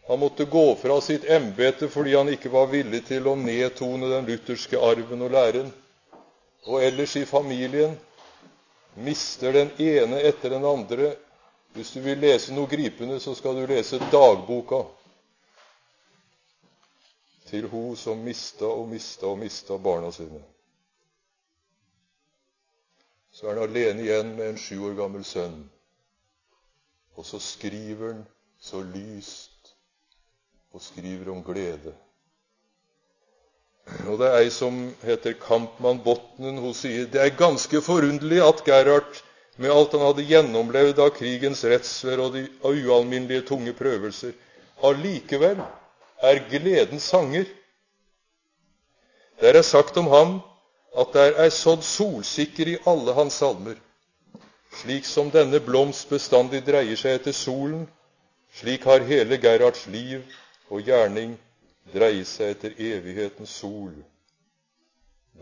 Han 0.08 0.20
måtte 0.20 0.46
gå 0.46 0.76
fra 0.76 1.02
sitt 1.02 1.24
embete 1.24 1.88
fordi 1.89 2.16
han 2.16 2.30
ikke 2.30 2.52
var 2.52 2.68
villig 2.72 3.06
til 3.08 3.28
å 3.28 3.38
nedtone 3.39 4.10
den 4.12 4.26
lutherske 4.28 4.80
arven 4.80 5.22
og 5.24 5.32
læren. 5.32 5.70
Og 6.68 6.84
ellers 6.84 7.16
i 7.16 7.26
familien 7.26 7.96
mister 8.96 9.56
den 9.56 9.72
ene 9.80 10.20
etter 10.20 10.52
den 10.52 10.66
andre. 10.66 11.13
Hvis 11.74 11.94
du 11.96 12.02
vil 12.06 12.20
lese 12.20 12.54
noe 12.54 12.70
gripende, 12.70 13.20
så 13.20 13.34
skal 13.36 13.56
du 13.56 13.63
lese 13.66 13.98
dagboka 14.12 14.84
til 17.50 17.70
hun 17.72 17.96
som 17.98 18.20
mista 18.26 18.68
og 18.68 18.92
mista 18.92 19.30
og 19.32 19.39
mista 19.39 19.78
barna 19.78 20.12
sine. 20.12 20.42
Så 23.32 23.48
er 23.48 23.56
han 23.56 23.63
alene 23.63 24.04
igjen 24.04 24.36
med 24.36 24.52
en 24.52 24.62
sju 24.62 24.84
år 24.89 25.00
gammel 25.00 25.24
sønn. 25.26 25.63
Og 27.16 27.26
så 27.26 27.39
skriver 27.42 28.13
han 28.13 28.24
så 28.62 28.84
lyst 28.84 29.53
og 30.73 30.81
skriver 30.81 31.29
om 31.31 31.43
glede. 31.45 31.93
Og 34.07 34.17
det 34.19 34.29
er 34.29 34.39
ei 34.41 34.49
som 34.53 34.77
heter 35.03 35.36
Kampmann 35.38 35.99
Botnen. 36.03 36.57
Hun 36.63 36.73
sier 36.73 37.05
det 37.12 37.21
er 37.21 37.36
ganske 37.38 37.81
forunderlig 37.83 38.39
at 38.41 38.63
Gerhard, 38.65 39.19
med 39.62 39.69
alt 39.69 39.93
han 39.93 40.01
hadde 40.01 40.25
gjennomlevd 40.25 41.01
av 41.03 41.12
krigens 41.13 41.62
redsler 41.69 42.23
og 42.23 42.33
de 42.33 42.47
ualminnelige 42.65 43.45
tunge 43.51 43.73
prøvelser, 43.77 44.33
allikevel 44.81 45.62
er 46.25 46.41
gledens 46.49 47.05
sanger. 47.12 47.45
Der 49.41 49.59
er 49.59 49.67
sagt 49.67 49.97
om 50.01 50.09
ham 50.09 50.39
at 50.97 51.13
der 51.13 51.38
er 51.45 51.53
sådd 51.53 51.83
solsikker 51.86 52.71
i 52.73 52.79
alle 52.89 53.13
hans 53.13 53.38
salmer. 53.43 53.77
Slik 54.81 55.05
som 55.05 55.29
denne 55.29 55.59
blomst 55.62 56.09
bestandig 56.09 56.63
dreier 56.65 56.97
seg 56.97 57.19
etter 57.19 57.36
solen, 57.36 57.86
slik 58.57 58.88
har 58.89 59.05
hele 59.05 59.38
Gerhards 59.38 59.86
liv 59.86 60.23
og 60.73 60.81
gjerning 60.88 61.36
dreie 61.93 62.25
seg 62.25 62.55
etter 62.55 62.77
evighetens 62.81 63.53
sol. 63.62 63.93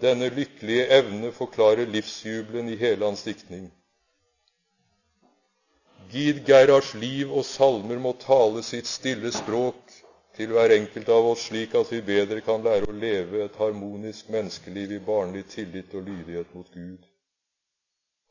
Denne 0.01 0.27
lykkelige 0.33 0.87
evne 0.97 1.31
forklarer 1.35 1.87
livsjubelen 1.93 2.71
i 2.71 2.79
hele 2.79 3.05
hans 3.07 3.23
diktning. 3.27 3.69
Gid 6.11 6.41
Gerhards 6.47 6.93
liv 6.99 7.31
og 7.31 7.45
salmer 7.47 7.99
må 8.03 8.11
tale 8.19 8.63
sitt 8.67 8.89
stille 8.91 9.31
språk 9.31 9.93
til 10.35 10.51
hver 10.55 10.73
enkelt 10.75 11.09
av 11.11 11.29
oss, 11.31 11.45
slik 11.47 11.75
at 11.79 11.91
vi 11.93 12.01
bedre 12.07 12.41
kan 12.43 12.63
lære 12.65 12.89
å 12.89 12.95
leve 12.95 13.45
et 13.45 13.55
harmonisk 13.59 14.31
menneskeliv 14.33 14.95
i 14.97 15.03
barnlig 15.05 15.45
tillit 15.53 15.93
og 15.95 16.07
lydighet 16.07 16.51
mot 16.55 16.67
Gud. 16.73 17.05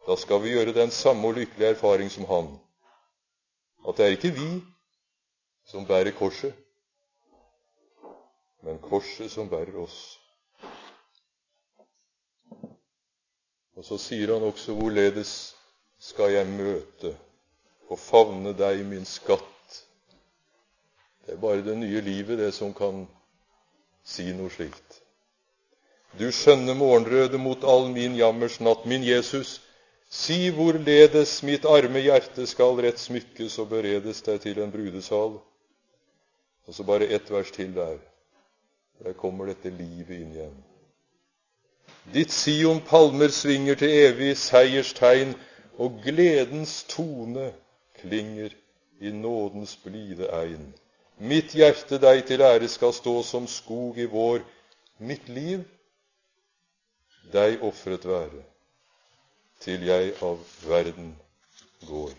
Da 0.09 0.17
skal 0.17 0.43
vi 0.45 0.53
gjøre 0.53 0.77
den 0.77 0.93
samme 0.93 1.29
og 1.29 1.39
lykkelige 1.41 1.77
erfaring 1.77 2.13
som 2.13 2.29
han, 2.29 2.51
at 3.89 3.97
det 3.97 4.07
er 4.07 4.17
ikke 4.17 4.35
vi 4.37 4.51
som 5.71 5.87
bærer 5.89 6.17
korset, 6.17 6.53
men 8.67 8.79
korset 8.83 9.33
som 9.33 9.49
bærer 9.49 9.77
oss. 9.81 10.19
Og 13.77 13.87
så 13.87 13.97
sier 13.99 14.35
han 14.35 14.45
også 14.45 14.75
hvorledes 14.77 15.33
skal 16.01 16.35
jeg 16.35 16.49
møte 16.49 17.15
og 17.91 17.99
favne 17.99 18.53
deg, 18.57 18.83
min 18.87 19.07
skatt. 19.09 19.79
Det 21.25 21.35
er 21.35 21.41
bare 21.41 21.65
det 21.65 21.77
nye 21.79 22.01
livet, 22.05 22.39
det 22.39 22.53
som 22.55 22.75
kan 22.77 23.07
si 24.05 24.29
noe 24.37 24.53
slikt. 24.53 25.01
Du 26.19 26.27
skjønne 26.35 26.75
morgenrøde 26.75 27.39
mot 27.39 27.65
all 27.65 27.89
min 27.95 28.17
jammers 28.19 28.59
natt, 28.61 28.85
min 28.85 29.05
Jesus, 29.07 29.61
si 30.11 30.51
hvorledes 30.55 31.37
mitt 31.47 31.67
arme 31.71 32.03
hjerte 32.03 32.47
skal 32.51 32.81
rett 32.83 32.99
smykkes 32.99 33.59
og 33.63 33.71
beredes 33.71 34.23
deg 34.27 34.41
til 34.43 34.59
en 34.63 34.73
brudesal. 34.75 35.39
Og 36.67 36.75
så 36.75 36.87
bare 36.87 37.09
ett 37.09 37.31
vers 37.31 37.51
til 37.55 37.73
der. 37.75 37.99
Der 39.05 39.15
kommer 39.15 39.47
dette 39.47 39.71
livet 39.71 40.21
inn 40.21 40.35
igjen. 40.35 40.59
Ditt 42.13 42.33
Sion 42.33 42.81
palmer 42.85 43.33
svinger 43.33 43.79
til 43.81 43.93
evig 43.93 44.35
seierstegn, 44.37 45.35
og 45.81 46.03
gledens 46.05 46.83
tone 46.89 47.53
klinger 48.01 48.53
i 49.01 49.13
nådens 49.17 49.77
blide 49.85 50.29
egn. 50.37 50.73
Mitt 51.21 51.55
hjerte 51.57 52.01
deg 52.01 52.25
til 52.29 52.45
ære 52.45 52.69
skal 52.69 52.93
stå 52.97 53.23
som 53.25 53.49
skog 53.49 53.99
i 53.99 54.09
vår, 54.09 54.45
mitt 54.99 55.29
liv 55.29 55.65
deg 57.33 57.63
ofret 57.65 58.05
være, 58.09 58.43
til 59.61 59.85
jeg 59.89 60.13
av 60.25 60.41
verden 60.69 61.15
går. 61.89 62.13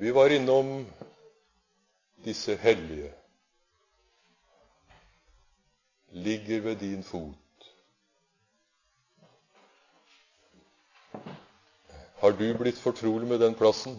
Vi 0.00 0.10
var 0.10 0.30
innom 0.30 0.86
disse 2.24 2.54
hellige. 2.56 3.12
Ligger 6.10 6.60
ved 6.60 6.76
din 6.76 7.02
fot. 7.02 7.34
Har 12.18 12.30
du 12.30 12.58
blitt 12.58 12.78
fortrolig 12.78 13.28
med 13.28 13.38
den 13.38 13.54
plassen? 13.54 13.98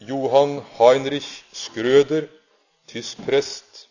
Johan 0.00 0.60
Heinrich 0.76 1.44
Skrøder, 1.52 2.28
tysk 2.86 3.24
prest, 3.24 3.88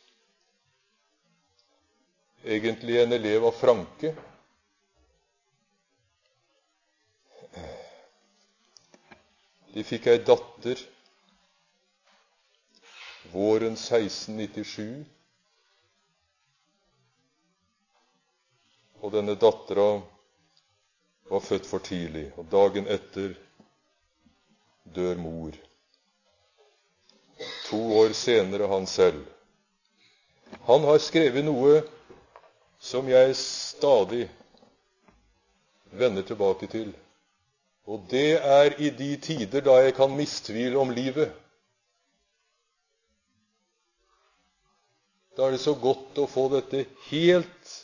egentlig 2.43 3.01
en 3.01 3.12
elev 3.12 3.45
av 3.45 3.51
Franke. 3.51 4.15
De 9.73 9.84
fikk 9.88 10.08
ei 10.12 10.19
datter 10.27 10.80
våren 13.32 13.77
1697. 13.77 15.06
Og 19.01 19.13
denne 19.15 19.38
dattera 19.39 20.01
var 21.32 21.45
født 21.45 21.65
for 21.65 21.82
tidlig, 21.82 22.27
og 22.38 22.49
dagen 22.51 22.89
etter 22.91 23.34
dør 24.84 25.15
mor. 25.17 25.56
To 27.69 27.80
år 28.01 28.13
senere 28.13 28.67
han 28.69 28.86
selv. 28.86 29.23
Han 30.67 30.84
har 30.86 30.99
skrevet 31.01 31.47
noe 31.47 31.80
som 32.81 33.09
jeg 33.09 33.35
stadig 33.37 34.25
vender 35.93 36.25
tilbake 36.25 36.67
til. 36.67 36.89
Og 37.85 38.07
det 38.09 38.39
er 38.41 38.73
i 38.81 38.89
de 38.89 39.11
tider 39.21 39.61
da 39.65 39.77
jeg 39.83 39.93
kan 39.97 40.13
mistvile 40.17 40.79
om 40.81 40.89
livet. 40.95 41.29
Da 45.37 45.45
er 45.45 45.55
det 45.55 45.61
så 45.63 45.75
godt 45.77 46.17
å 46.19 46.27
få 46.29 46.47
dette 46.55 46.83
helt 47.11 47.75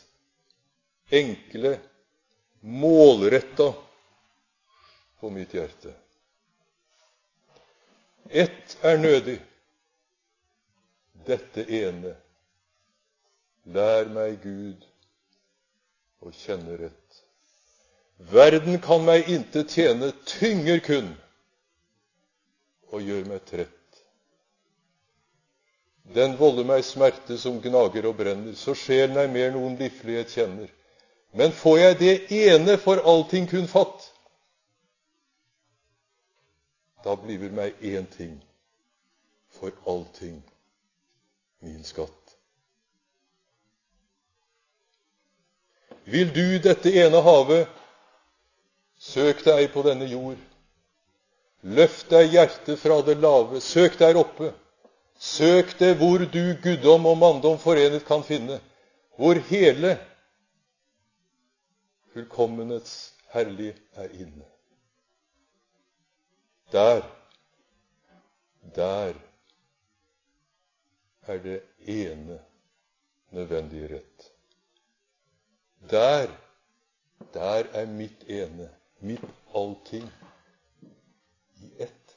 enkle, 1.14 1.78
målretta 2.60 3.70
på 5.22 5.30
mitt 5.32 5.54
hjerte. 5.54 5.94
Ett 8.28 8.76
er 8.84 8.98
nødig, 9.00 9.38
dette 11.26 11.64
ene. 11.64 12.18
Lær 13.66 14.08
meg, 14.12 14.38
Gud, 14.42 14.84
å 16.22 16.32
kjenne 16.34 16.76
rett. 16.80 17.24
Verden 18.18 18.80
kan 18.82 19.04
meg 19.06 19.28
intet 19.30 19.74
tjene, 19.76 20.10
tynger 20.26 20.80
kun 20.82 21.12
og 22.88 23.04
gjør 23.04 23.28
meg 23.28 23.44
trett. 23.46 23.74
Den 26.14 26.38
volder 26.40 26.64
meg 26.64 26.84
smerte 26.88 27.36
som 27.38 27.60
gnager 27.60 28.08
og 28.08 28.16
brenner, 28.16 28.54
så 28.56 28.74
sjelen 28.74 29.18
er 29.20 29.28
mer 29.30 29.52
noen 29.52 29.76
liflighet 29.78 30.32
kjenner. 30.32 30.70
Men 31.36 31.52
får 31.52 31.78
jeg 31.78 31.98
det 32.00 32.14
ene 32.32 32.78
for 32.80 33.02
allting 33.04 33.46
kun 33.50 33.68
fatt, 33.68 34.08
da 37.04 37.14
bliver 37.20 37.52
meg 37.54 37.76
én 37.84 38.08
ting 38.10 38.38
for 39.54 39.72
allting 39.86 40.40
min 41.60 41.84
skatt. 41.84 42.27
Vil 46.08 46.30
du 46.32 46.58
dette 46.64 46.92
ene 46.96 47.20
havet, 47.20 47.68
søk 48.98 49.42
deg 49.44 49.66
på 49.74 49.82
denne 49.84 50.08
jord. 50.08 50.38
Løft 51.68 52.08
deg 52.10 52.32
hjertet 52.32 52.78
fra 52.80 53.00
det 53.04 53.18
lave, 53.20 53.60
søk 53.60 53.98
der 54.00 54.16
oppe. 54.16 54.52
Søk 55.18 55.74
det 55.80 55.96
hvor 55.98 56.22
du 56.22 56.42
guddom 56.62 57.08
og 57.10 57.18
manndom 57.18 57.58
forenet 57.58 58.06
kan 58.06 58.22
finne, 58.24 58.60
hvor 59.18 59.40
hele 59.50 59.96
fullkommenhets 62.14 62.94
herlig 63.34 63.72
er 63.98 64.14
inne. 64.14 64.46
Der, 66.72 67.02
der 68.76 69.18
er 71.26 71.38
det 71.42 71.60
ene 71.84 72.38
nødvendige 73.30 73.94
rett. 73.96 74.32
Der, 75.78 76.28
der 77.34 77.64
er 77.72 77.86
mitt 77.86 78.24
ene, 78.28 78.70
mitt 79.00 79.24
allting, 79.54 80.10
i 81.62 81.70
ett. 81.82 82.16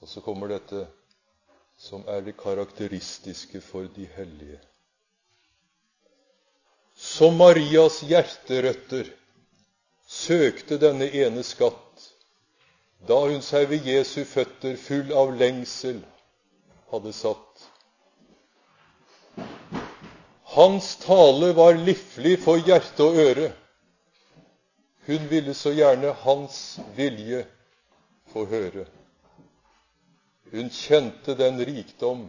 Og 0.00 0.08
så 0.08 0.20
kommer 0.20 0.48
dette 0.48 0.86
som 1.78 2.02
er 2.08 2.24
det 2.26 2.36
karakteristiske 2.36 3.60
for 3.60 3.86
de 3.94 4.06
hellige. 4.16 4.58
Som 6.98 7.38
Marias 7.38 8.00
hjerterøtter 8.02 9.12
søkte 10.08 10.80
denne 10.82 11.06
ene 11.14 11.44
skatt 11.46 11.84
da 13.06 13.20
hun 13.28 13.42
seg 13.44 13.68
ved 13.70 13.86
Jesu 13.86 14.24
føtter 14.26 14.74
full 14.80 15.12
av 15.14 15.30
lengsel 15.38 16.00
hadde 16.90 17.12
satt. 17.14 17.68
Hans 20.58 20.96
tale 20.96 21.52
var 21.52 21.76
liflig 21.86 22.32
for 22.42 22.58
hjerte 22.58 23.04
og 23.06 23.18
øre. 23.22 23.50
Hun 25.06 25.28
ville 25.30 25.52
så 25.54 25.70
gjerne 25.70 26.10
hans 26.24 26.56
vilje 26.96 27.44
få 28.32 28.42
høre. 28.50 28.82
Hun 30.50 30.72
kjente 30.74 31.36
den 31.38 31.62
rikdom 31.62 32.24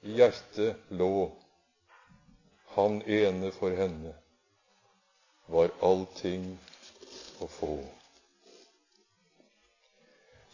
i 0.00 0.16
hjertet 0.16 0.96
lå. 0.96 1.28
Han 2.78 3.02
ene 3.04 3.52
for 3.52 3.76
henne 3.76 4.14
var 5.52 5.68
allting 5.84 6.48
å 7.44 7.50
få. 7.60 7.74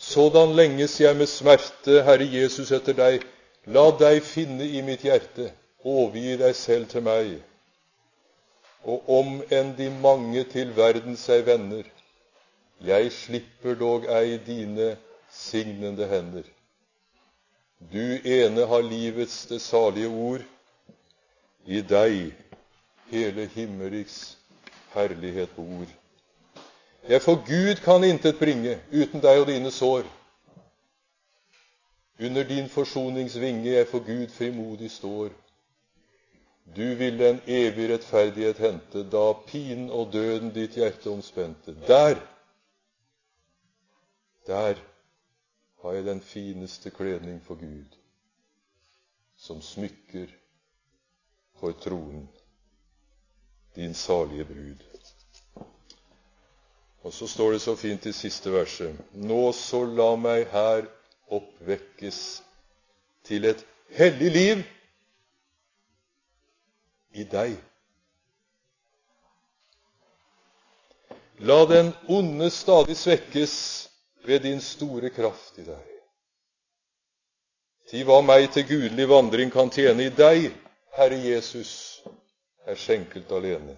Sådan 0.02 0.58
lenges 0.58 0.98
jeg 0.98 1.14
med 1.14 1.30
smerte, 1.30 2.02
Herre 2.10 2.26
Jesus, 2.26 2.74
etter 2.74 2.98
deg. 3.04 3.30
La 3.66 3.90
deg 3.98 4.20
finne 4.22 4.62
i 4.62 4.82
mitt 4.86 5.02
hjerte, 5.02 5.48
overgi 5.82 6.36
deg 6.38 6.54
selv 6.54 6.86
til 6.92 7.02
meg. 7.02 7.32
Og 8.86 9.08
om 9.10 9.40
enn 9.50 9.72
de 9.74 9.88
mange 9.90 10.44
til 10.52 10.70
verden 10.76 11.16
seg 11.18 11.42
vender, 11.48 11.88
jeg 12.86 13.10
slipper 13.10 13.74
dog 13.80 14.06
ei 14.06 14.36
dine 14.46 14.92
signende 15.32 16.06
hender. 16.06 16.44
Du 17.80 18.20
ene 18.22 18.66
har 18.70 18.86
livets 18.86 19.46
det 19.50 19.58
salige 19.64 20.08
ord, 20.08 20.44
i 21.66 21.80
deg 21.82 22.36
hele 23.10 23.48
himmeliks 23.56 24.36
herlighet 24.94 25.50
bor. 25.56 25.88
Jeg 27.08 27.22
for 27.22 27.42
Gud 27.42 27.82
kan 27.82 28.04
intet 28.06 28.38
bringe 28.38 28.78
uten 28.92 29.22
deg 29.22 29.42
og 29.42 29.50
dine 29.50 29.70
sår. 29.74 30.06
Under 32.18 32.44
din 32.44 32.68
forsoningsvinge 32.68 33.70
jeg 33.70 33.88
for 33.88 33.98
Gud 33.98 34.28
frimodig 34.28 34.90
står. 34.90 35.28
Du 36.76 36.94
ville 36.94 37.28
en 37.28 37.40
evig 37.46 37.90
rettferdighet 37.92 38.58
hente 38.58 39.04
da 39.12 39.26
pinen 39.46 39.90
og 39.90 40.12
døden 40.12 40.50
ditt 40.54 40.78
hjerte 40.80 41.10
omspente. 41.12 41.76
Der, 41.86 42.16
der 44.46 44.80
har 45.82 45.92
jeg 45.92 46.04
den 46.04 46.20
fineste 46.20 46.90
kledning 46.90 47.42
for 47.44 47.54
Gud, 47.54 48.00
som 49.36 49.62
smykker 49.62 50.32
for 51.60 51.72
tronen, 51.72 52.28
din 53.76 53.94
salige 53.94 54.44
brud. 54.44 54.82
Og 57.02 57.12
så 57.12 57.26
står 57.26 57.52
det 57.52 57.60
så 57.60 57.76
fint 57.76 58.06
i 58.06 58.12
siste 58.12 58.50
verset 58.50 58.96
Nå 59.14 59.52
så 59.52 59.84
la 59.86 60.08
meg 60.18 60.48
her 60.50 60.88
oppvekkes 61.32 62.20
til 63.26 63.44
et 63.50 63.64
hellig 63.96 64.30
liv 64.30 64.62
i 67.16 67.24
deg. 67.24 67.56
La 71.38 71.58
den 71.68 71.92
onde 72.08 72.50
stadig 72.50 72.96
svekkes 72.96 73.56
ved 74.24 74.40
din 74.40 74.60
store 74.60 75.10
kraft 75.10 75.58
i 75.58 75.66
deg. 75.66 75.92
Ti 77.86 78.02
hva 78.02 78.18
meg 78.24 78.48
til 78.54 78.66
gudelig 78.66 79.08
vandring 79.08 79.52
kan 79.54 79.70
tjene 79.70 80.08
i 80.08 80.14
deg, 80.14 80.48
Herre 80.96 81.18
Jesus, 81.22 82.02
er 82.66 82.78
skjenkelt 82.80 83.30
alene. 83.30 83.76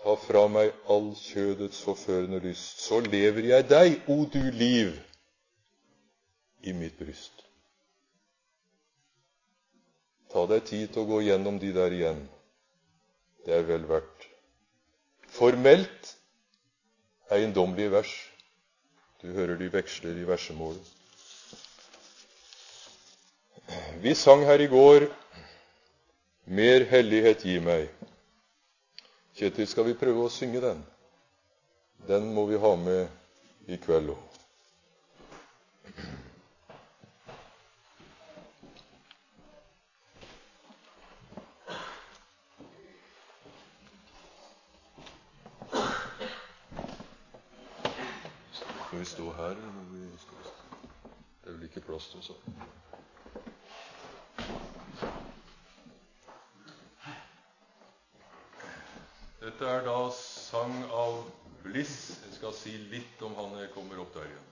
Ta 0.00 0.16
fra 0.16 0.46
meg 0.48 0.72
all 0.90 1.12
kjødets 1.14 1.82
forførende 1.84 2.40
lyst, 2.42 2.80
så 2.82 2.98
lever 3.04 3.52
jeg 3.52 3.68
deg, 3.70 4.00
o 4.08 4.24
du 4.32 4.42
liv, 4.56 4.96
i 6.62 6.72
mitt 6.72 6.98
bryst. 6.98 7.44
Ta 10.30 10.44
deg 10.46 10.64
tid 10.68 10.92
til 10.92 11.02
å 11.02 11.08
gå 11.08 11.20
gjennom 11.26 11.58
de 11.58 11.72
der 11.74 11.94
igjen. 11.96 12.20
Det 13.46 13.56
er 13.56 13.66
vel 13.66 13.86
verdt. 13.88 14.26
Formelt 15.30 16.14
eiendommelige 17.30 17.94
vers. 17.96 18.12
Du 19.22 19.32
hører 19.36 19.58
de 19.60 19.70
veksler 19.72 20.18
i 20.20 20.26
versemålet. 20.28 20.96
Vi 24.02 24.14
sang 24.14 24.44
her 24.48 24.60
i 24.60 24.66
går 24.66 25.10
'Mer 26.46 26.84
hellighet 26.90 27.44
gi 27.44 27.60
meg'. 27.60 27.88
Kjetil, 29.36 29.66
skal 29.66 29.84
vi 29.86 29.94
prøve 29.94 30.24
å 30.26 30.32
synge 30.32 30.60
den? 30.60 30.80
Den 32.08 32.32
må 32.34 32.46
vi 32.46 32.58
ha 32.58 32.74
med 32.76 33.08
i 33.68 33.76
kveld 33.76 34.10
òg. 34.10 34.30
Skal 48.52 48.89
vi 49.00 49.04
stå 49.06 49.32
her, 49.32 49.54
Det 51.42 51.48
er 51.48 51.52
vel 51.56 51.62
ikke 51.64 51.80
plass 51.80 52.10
til 52.12 52.20
sånn. 52.20 52.58
Dette 59.40 59.70
er 59.72 59.86
da 59.88 59.94
sang 60.18 60.76
av 60.92 61.16
Bliss. 61.64 61.94
Jeg 62.26 62.36
skal 62.36 62.52
si 62.58 62.74
litt 62.92 63.24
om 63.24 63.32
han 63.40 63.56
jeg 63.62 63.72
kommer 63.72 64.04
opp 64.04 64.12
der 64.18 64.28
igjen. 64.28 64.50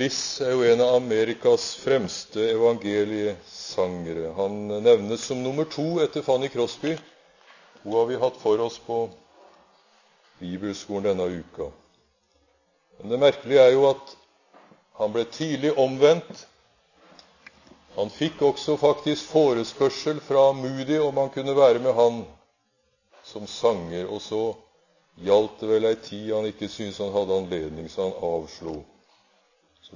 Bliss 0.00 0.40
er 0.40 0.54
jo 0.54 0.62
en 0.64 0.80
av 0.80 0.94
Amerikas 0.96 1.74
fremste 1.76 2.40
evangeliesangere. 2.54 4.30
Han 4.32 4.54
nevnes 4.80 5.26
som 5.28 5.42
nummer 5.44 5.66
to 5.68 5.98
etter 6.00 6.22
Fanny 6.24 6.48
Crosby. 6.48 6.94
Hun 7.82 7.92
har 7.92 8.06
vi 8.08 8.16
hatt 8.22 8.38
for 8.40 8.62
oss 8.64 8.78
på 8.80 8.94
bibelskolen 10.38 11.10
denne 11.10 11.26
uka. 11.42 11.66
Men 12.96 13.12
det 13.12 13.18
merkelige 13.20 13.66
er 13.66 13.74
jo 13.74 13.82
at 13.90 14.14
han 15.02 15.12
ble 15.12 15.26
tidlig 15.36 15.74
omvendt. 15.76 16.46
Han 17.98 18.08
fikk 18.14 18.40
også 18.48 18.78
faktisk 18.80 19.28
forespørsel 19.34 20.22
fra 20.24 20.46
Moody 20.56 20.96
om 21.10 21.20
han 21.20 21.28
kunne 21.34 21.56
være 21.58 21.82
med 21.84 21.92
han 21.98 22.22
som 23.34 23.44
sanger. 23.44 24.08
Og 24.08 24.24
så 24.24 24.40
gjaldt 25.28 25.60
det 25.60 25.70
vel 25.74 25.90
ei 25.92 26.00
tid 26.08 26.32
han 26.38 26.48
ikke 26.54 26.70
syntes 26.72 27.02
han 27.04 27.12
hadde 27.18 27.36
anledning, 27.42 27.92
så 27.92 28.08
han 28.08 28.16
avslo. 28.30 28.78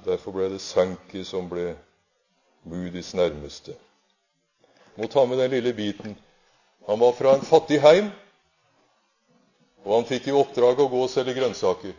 Derfor 0.05 0.35
ble 0.35 0.49
det 0.53 0.61
Sanki 0.61 1.23
som 1.25 1.49
ble 1.49 1.73
Moody's 2.65 3.15
nærmeste. 3.17 3.73
Må 4.95 5.07
ta 5.07 5.25
med 5.25 5.39
den 5.41 5.51
lille 5.51 5.73
biten. 5.73 6.17
Han 6.87 6.99
var 6.99 7.15
fra 7.17 7.35
en 7.35 7.45
fattig 7.45 7.79
heim, 7.81 8.11
og 9.83 9.95
han 9.95 10.07
fikk 10.09 10.29
i 10.29 10.35
oppdrag 10.37 10.79
å 10.79 10.89
gå 10.89 11.01
og 11.03 11.09
selge 11.09 11.33
grønnsaker. 11.37 11.93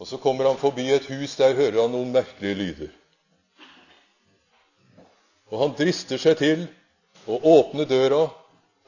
Og 0.00 0.08
så 0.08 0.16
kommer 0.20 0.48
han 0.48 0.58
forbi 0.60 0.88
et 0.92 1.08
hus, 1.12 1.36
der 1.36 1.56
hører 1.56 1.82
han 1.82 1.92
noen 1.92 2.12
merkelige 2.12 2.58
lyder. 2.60 2.90
Og 5.52 5.60
han 5.60 5.76
drister 5.78 6.20
seg 6.20 6.40
til 6.40 6.66
å 7.28 7.38
åpne 7.52 7.86
døra 7.88 8.26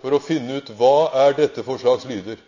for 0.03 0.15
å 0.15 0.23
finne 0.23 0.59
ut 0.61 0.73
hva 0.79 1.11
er 1.27 1.37
dette 1.39 1.65
for 1.65 1.81
slags 1.81 2.05
lyder. 2.09 2.41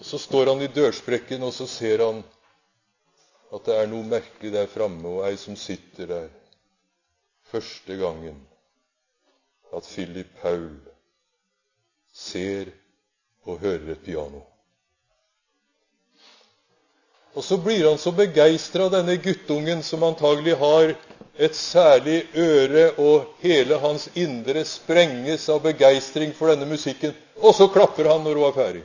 Og 0.00 0.06
Så 0.06 0.18
står 0.18 0.46
han 0.46 0.62
i 0.62 0.72
dørsprekken, 0.72 1.42
og 1.42 1.52
så 1.52 1.66
ser 1.68 2.04
han 2.04 2.22
at 3.52 3.66
det 3.66 3.74
er 3.76 3.88
noe 3.90 4.06
merkelig 4.06 4.52
der 4.54 4.70
framme, 4.70 5.08
og 5.08 5.26
ei 5.28 5.36
som 5.36 5.56
sitter 5.58 6.06
der. 6.08 6.28
Første 7.50 7.96
gangen 7.98 8.38
at 9.76 9.86
Philip 9.86 10.30
Paul 10.40 10.70
ser 12.14 12.70
og 13.44 13.58
hører 13.58 13.92
et 13.92 14.04
piano. 14.04 14.40
Og 17.34 17.44
så 17.44 17.58
blir 17.62 17.86
han 17.88 17.98
så 17.98 18.10
begeistra 18.14 18.88
av 18.88 18.94
denne 18.94 19.16
guttungen 19.22 19.82
som 19.86 20.02
antagelig 20.02 20.56
har 20.58 20.94
et 21.40 21.56
særlig 21.56 22.24
øre, 22.34 22.90
og 22.98 23.36
hele 23.42 23.78
hans 23.78 24.08
indre 24.18 24.64
sprenges 24.66 25.46
av 25.48 25.62
begeistring 25.62 26.34
for 26.34 26.50
denne 26.50 26.66
musikken. 26.66 27.14
Og 27.40 27.54
så 27.54 27.68
klapper 27.70 28.10
han 28.10 28.24
når 28.26 28.40
hun 28.40 28.48
er 28.48 28.56
ferdig. 28.56 28.82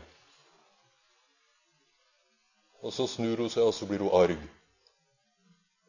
Og 2.85 2.93
så 2.93 3.07
snur 3.09 3.41
hun 3.41 3.49
seg, 3.49 3.65
og 3.65 3.73
så 3.73 3.87
blir 3.89 4.03
hun 4.05 4.13
arg. 4.13 4.41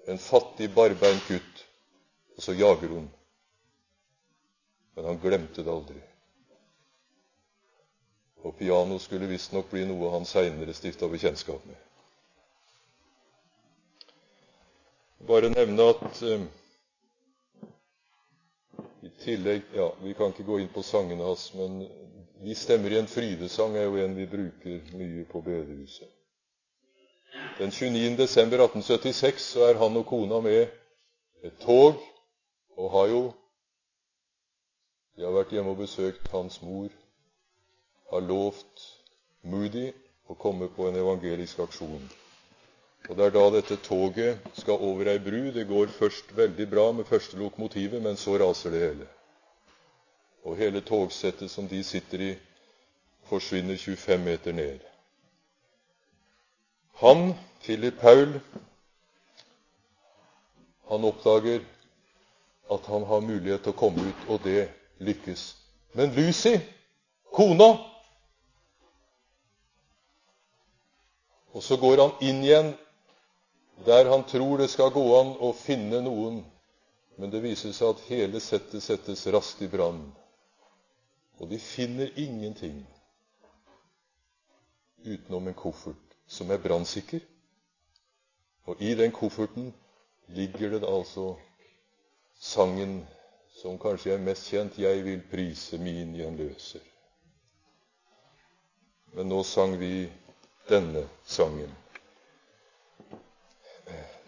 En 0.08 0.20
fattig, 0.22 0.70
barbeint 0.74 1.28
gutt. 1.28 1.64
Og 2.36 2.44
så 2.44 2.54
jager 2.56 2.88
hun. 2.88 3.08
Men 4.96 5.10
han 5.10 5.20
glemte 5.20 5.64
det 5.64 5.72
aldri. 5.72 6.00
Og 8.46 8.54
piano 8.56 8.96
skulle 9.02 9.28
visstnok 9.28 9.68
bli 9.72 9.84
noe 9.88 10.14
han 10.14 10.24
seinere 10.28 10.72
stifta 10.76 11.08
bekjentskap 11.10 11.64
med. 11.66 11.82
bare 15.26 15.48
nevne 15.50 15.82
at 15.90 16.22
eh, 16.22 16.42
i 19.02 19.10
tillegg 19.24 19.72
Ja, 19.74 19.88
vi 20.02 20.14
kan 20.14 20.30
ikke 20.30 20.46
gå 20.46 20.60
inn 20.62 20.70
på 20.72 20.84
sangene 20.86 21.24
hans, 21.24 21.48
men 21.54 21.86
Vi 22.44 22.54
stemmer 22.54 22.92
i 22.92 22.98
en 22.98 23.08
frydesang 23.08 23.76
er 23.76 23.86
jo 23.88 23.96
en 23.96 24.14
vi 24.16 24.26
bruker 24.28 24.90
mye 24.92 25.24
på 25.24 25.40
bedehuset. 25.40 26.15
Den 27.58 27.70
29. 27.70 28.16
desember 28.16 28.58
1876 28.64 29.42
så 29.52 29.64
er 29.70 29.78
han 29.80 29.96
og 29.96 30.06
kona 30.06 30.40
med 30.44 30.66
et 31.42 31.58
tog 31.62 32.00
og 32.76 32.90
har 32.90 33.06
jo 33.12 33.22
De 35.16 35.24
har 35.24 35.32
vært 35.32 35.52
hjemme 35.56 35.72
og 35.72 35.78
besøkt 35.80 36.28
hans 36.28 36.58
mor. 36.62 36.90
Har 38.10 38.20
lovt 38.20 38.82
Moody 39.42 39.86
å 40.28 40.34
komme 40.36 40.68
på 40.68 40.88
en 40.88 40.98
evangelisk 41.00 41.62
aksjon. 41.64 42.02
Og 43.08 43.16
Det 43.16 43.24
er 43.24 43.32
da 43.32 43.44
dette 43.54 43.78
toget 43.86 44.50
skal 44.58 44.82
over 44.82 45.08
ei 45.08 45.18
bru. 45.18 45.52
Det 45.54 45.64
går 45.68 45.94
først 45.96 46.36
veldig 46.36 46.66
bra 46.70 46.90
med 46.92 47.08
første 47.08 47.38
lokomotivet, 47.40 48.02
men 48.02 48.16
så 48.16 48.36
raser 48.38 48.70
det 48.70 48.82
hele. 48.82 49.08
Og 50.44 50.56
hele 50.56 50.80
togsettet 50.80 51.50
som 51.50 51.68
de 51.68 51.82
sitter 51.84 52.20
i, 52.20 52.34
forsvinner 53.30 53.76
25 53.76 54.24
meter 54.24 54.52
ned. 54.52 54.95
Han, 56.96 57.34
Philip 57.60 58.00
Paul, 58.00 58.40
han 60.88 61.04
oppdager 61.04 61.60
at 62.70 62.86
han 62.86 63.04
har 63.04 63.20
mulighet 63.20 63.66
til 63.66 63.74
å 63.74 63.78
komme 63.78 64.06
ut, 64.06 64.22
og 64.32 64.40
det 64.46 64.68
lykkes. 65.04 65.42
Men 65.92 66.14
Lucy, 66.16 66.56
kona 67.36 67.74
Og 71.56 71.62
så 71.64 71.78
går 71.80 72.02
han 72.02 72.10
inn 72.20 72.42
igjen 72.44 72.74
der 73.86 74.10
han 74.10 74.24
tror 74.28 74.58
det 74.60 74.68
skal 74.68 74.90
gå 74.92 75.04
an 75.16 75.30
å 75.40 75.54
finne 75.56 76.02
noen, 76.04 76.42
men 77.16 77.32
det 77.32 77.40
viser 77.44 77.72
seg 77.72 77.94
at 77.94 78.02
hele 78.10 78.40
settet 78.44 78.84
settes 78.84 79.24
raskt 79.32 79.62
i 79.64 79.68
brann. 79.72 80.02
Og 81.40 81.48
de 81.48 81.56
finner 81.60 82.12
ingenting 82.20 82.82
utenom 85.04 85.48
en 85.48 85.56
koffert 85.56 86.05
som 86.26 86.50
er 86.50 86.58
brannsikker. 86.62 87.20
Og 88.66 88.82
i 88.82 88.94
den 88.94 89.12
kofferten 89.14 89.74
ligger 90.28 90.70
det 90.70 90.82
altså 90.88 91.36
sangen 92.40 93.06
som 93.60 93.78
kanskje 93.78 94.12
er 94.12 94.18
mest 94.18 94.50
kjent 94.50 94.78
'Jeg 94.78 95.04
vil 95.04 95.22
prise 95.30 95.78
min 95.78 96.14
gjenløser'. 96.14 96.84
Men 99.14 99.28
nå 99.28 99.42
sang 99.42 99.78
vi 99.80 100.12
denne 100.68 101.08
sangen. 101.24 101.72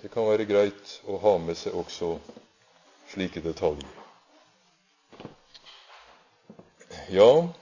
Det 0.03 0.11
kan 0.11 0.29
være 0.31 0.47
greit 0.47 1.01
å 1.11 1.19
ha 1.19 1.39
med 1.39 1.57
seg 1.59 1.75
også 1.75 2.19
slike 3.11 3.41
detaljer. 3.43 3.89
Ja, 7.11 7.53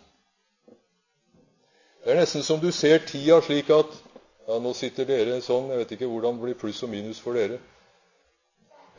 Det 2.04 2.12
er 2.14 2.18
nesten 2.20 2.42
som 2.46 2.60
du 2.62 2.72
ser 2.72 2.98
tida 3.08 3.40
slik 3.42 3.70
at 3.74 3.90
ja, 4.46 4.58
nå 4.62 4.72
sitter 4.78 5.04
dere 5.08 5.40
sånn. 5.42 5.70
Jeg 5.72 5.78
vet 5.80 5.92
ikke 5.96 6.10
hvordan 6.10 6.36
det 6.36 6.42
blir 6.44 6.60
pluss 6.60 6.84
og 6.86 6.90
minus 6.92 7.20
for 7.22 7.32
dere. 7.34 7.58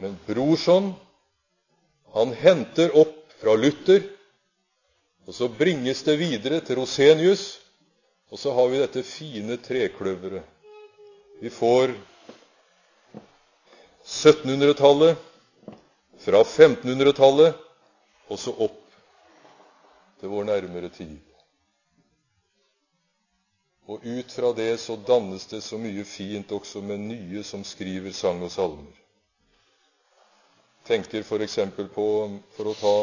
Men 0.04 0.14
Brorson, 0.28 0.86
han 2.14 2.30
henter 2.36 2.90
opp 3.00 3.16
fra 3.40 3.54
Luther, 3.56 4.02
og 5.28 5.34
så 5.36 5.48
bringes 5.52 6.04
det 6.08 6.20
videre 6.20 6.60
til 6.66 6.76
Rosenius, 6.82 7.44
og 8.32 8.38
så 8.42 8.50
har 8.58 8.68
vi 8.72 8.82
dette 8.82 9.04
fine 9.08 9.56
trekløveret. 9.64 10.44
Vi 11.40 11.50
får 11.50 11.94
1700-tallet, 14.06 15.18
fra 16.18 16.44
1500-tallet 16.44 17.54
og 18.28 18.40
så 18.42 18.54
opp 18.66 18.80
til 20.18 20.32
vår 20.34 20.48
nærmere 20.50 20.90
tid. 20.90 21.14
Og 23.88 24.02
ut 24.04 24.34
fra 24.34 24.50
det 24.58 24.80
så 24.82 24.98
dannes 25.08 25.46
det 25.48 25.62
så 25.64 25.78
mye 25.80 26.04
fint 26.10 26.52
også 26.52 26.82
med 26.82 27.06
nye 27.06 27.44
som 27.46 27.64
skriver 27.64 28.12
sang 28.18 28.42
og 28.44 28.52
salmer. 28.52 28.98
Tenker 30.90 31.22
f.eks. 31.22 31.60
på, 31.94 32.08
for 32.58 32.74
å 32.74 32.76
ta 32.82 32.96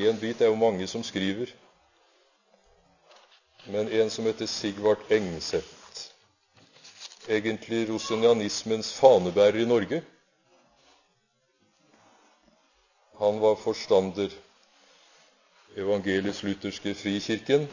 én 0.00 0.16
bit 0.20 0.38
Det 0.38 0.48
er 0.48 0.54
jo 0.54 0.58
mange 0.64 0.86
som 0.88 1.04
skriver. 1.04 1.52
Men 3.66 3.88
en 3.92 4.10
som 4.10 4.24
heter 4.24 4.46
Sigvart 4.46 5.10
Engseth, 5.10 5.75
egentlig 7.28 7.88
rosenianismens 7.88 8.92
fanebærer 8.94 9.60
i 9.62 9.68
Norge. 9.68 10.02
Han 13.18 13.40
var 13.40 13.54
forstander 13.54 14.30
evangelisk-lutherske 15.76 16.94
frikirken. 16.94 17.68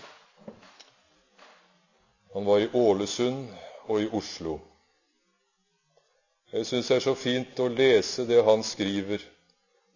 Han 2.34 2.46
var 2.46 2.60
i 2.60 2.70
Ålesund 2.74 3.48
og 3.86 4.02
i 4.02 4.08
Oslo. 4.08 4.60
Jeg 6.54 6.66
syns 6.66 6.88
det 6.88 6.96
er 6.96 7.06
så 7.08 7.16
fint 7.18 7.60
å 7.60 7.68
lese 7.70 8.28
det 8.30 8.44
han 8.46 8.64
skriver 8.64 9.22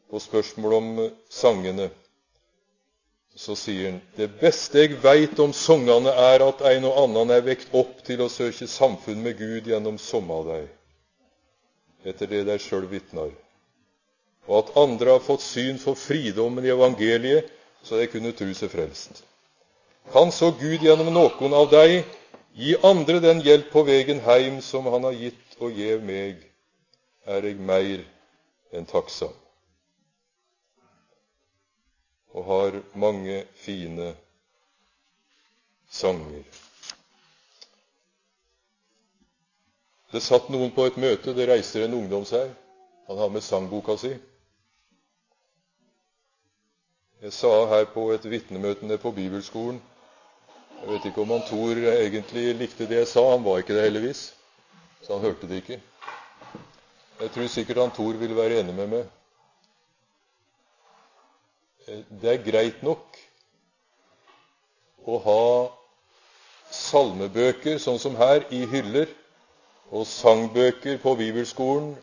på 0.09 0.19
spørsmål 0.19 0.73
om 0.73 0.87
sangene. 1.29 1.89
Så 3.37 3.53
sier 3.55 3.91
han 3.91 3.99
det 4.17 4.31
beste 4.39 4.81
jeg 4.81 4.97
veit 5.03 5.37
om 5.39 5.51
songane, 5.53 6.09
er 6.09 6.41
at 6.41 6.63
ein 6.65 6.87
og 6.89 6.97
annan 7.03 7.35
er 7.35 7.43
vekt 7.45 7.75
opp 7.77 7.99
til 8.07 8.23
å 8.25 8.31
søke 8.33 8.65
samfunn 8.65 9.21
med 9.21 9.37
Gud 9.37 9.69
gjennom 9.69 9.99
somma 10.01 10.39
dei, 10.47 10.63
etter 12.09 12.31
det 12.31 12.47
dei 12.49 12.57
sjøl 12.57 12.87
vitnar, 12.89 13.29
og 14.49 14.57
at 14.63 14.73
andre 14.81 15.13
har 15.13 15.23
fått 15.27 15.45
syn 15.45 15.77
for 15.77 15.99
fridommen 15.99 16.65
i 16.65 16.73
evangeliet, 16.73 17.53
så 17.85 18.01
de 18.01 18.09
kunne 18.09 18.33
tru 18.33 18.49
seg 18.57 18.73
frelst. 18.73 19.21
Kan 20.11 20.33
så 20.33 20.49
Gud 20.57 20.81
gjennom 20.81 21.13
noen 21.13 21.53
av 21.53 21.69
dei 21.69 22.03
gi 22.57 22.73
andre 22.89 23.21
den 23.21 23.43
hjelp 23.45 23.69
på 23.69 23.83
vegen 23.85 24.23
heim 24.25 24.61
som 24.65 24.87
Han 24.89 25.05
har 25.05 25.13
gitt 25.13 25.59
og 25.61 25.77
gjev 25.77 26.01
meg, 26.01 26.41
er 27.27 27.45
eg 27.45 27.59
meir 27.61 28.01
enn 28.73 28.89
takksam. 28.89 29.35
Og 32.37 32.45
har 32.45 32.79
mange 32.93 33.41
fine 33.57 34.11
sanger. 35.89 36.45
Det 40.11 40.21
satt 40.23 40.47
noen 40.53 40.71
på 40.75 40.85
et 40.87 40.99
møte, 41.01 41.33
det 41.35 41.49
reiser 41.49 41.83
en 41.87 41.97
ungdom 41.97 42.23
seg. 42.29 42.53
Han 43.09 43.17
har 43.19 43.31
med 43.33 43.43
sangboka 43.43 43.97
si. 43.99 44.13
Jeg 47.23 47.33
sa 47.33 47.51
her 47.73 47.87
på 47.89 48.11
et 48.13 48.25
vitnemøte 48.29 48.97
på 49.01 49.11
bibelskolen 49.11 49.79
Jeg 50.77 50.89
vet 50.91 51.05
ikke 51.09 51.21
om 51.23 51.31
han 51.33 51.45
Tor 51.49 51.79
egentlig 51.89 52.51
likte 52.59 52.85
det 52.85 52.99
jeg 52.99 53.07
sa. 53.09 53.23
Han 53.31 53.43
var 53.43 53.63
ikke 53.63 53.73
det, 53.73 53.87
heldigvis. 53.87 54.19
Så 55.01 55.15
han 55.15 55.25
hørte 55.25 55.49
det 55.49 55.63
ikke. 55.63 55.79
Jeg 57.19 57.31
tror 57.33 57.47
sikkert 57.49 57.81
han 57.81 57.95
Tor 57.97 58.19
vil 58.21 58.35
være 58.37 58.59
enig 58.61 58.75
med 58.77 58.91
meg. 58.91 59.16
Det 61.87 62.31
er 62.33 62.43
greit 62.43 62.81
nok 62.83 63.15
å 65.07 65.17
ha 65.23 65.43
salmebøker, 66.75 67.77
sånn 67.79 67.99
som 68.01 68.17
her, 68.19 68.43
i 68.51 68.65
hyller, 68.67 69.07
og 69.95 70.03
sangbøker 70.09 70.99
på 70.99 71.13
bibelskolen 71.15 71.93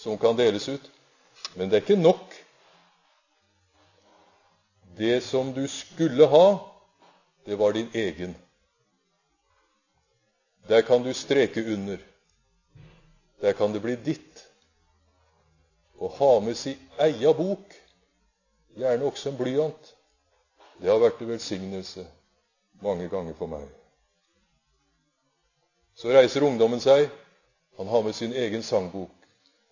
som 0.00 0.16
kan 0.16 0.38
deles 0.38 0.68
ut. 0.72 0.88
Men 1.60 1.68
det 1.68 1.76
er 1.76 1.84
ikke 1.84 2.00
nok. 2.00 2.24
Det 4.96 5.20
som 5.24 5.52
du 5.52 5.66
skulle 5.68 6.24
ha, 6.32 6.46
det 7.44 7.60
var 7.60 7.76
din 7.76 7.92
egen. 7.92 8.32
Der 10.68 10.80
kan 10.88 11.04
du 11.04 11.12
streke 11.12 11.60
under. 11.60 12.00
Der 13.44 13.52
kan 13.52 13.76
det 13.76 13.84
bli 13.84 13.96
ditt. 14.00 14.46
Å 16.00 16.08
ha 16.16 16.38
med 16.40 16.56
si 16.56 16.78
eia 17.00 17.36
bok, 17.36 17.76
gjerne 18.76 19.04
også 19.04 19.30
en 19.30 19.36
blyant, 19.36 19.92
det 20.80 20.90
har 20.90 21.00
vært 21.00 21.20
en 21.20 21.30
velsignelse 21.32 22.04
mange 22.84 23.08
ganger 23.08 23.34
for 23.38 23.48
meg. 23.48 23.64
Så 25.96 26.12
reiser 26.12 26.44
ungdommen 26.44 26.80
seg. 26.80 27.08
Han 27.78 27.88
har 27.88 28.02
med 28.04 28.12
sin 28.16 28.32
egen 28.36 28.62
sangbok 28.62 29.12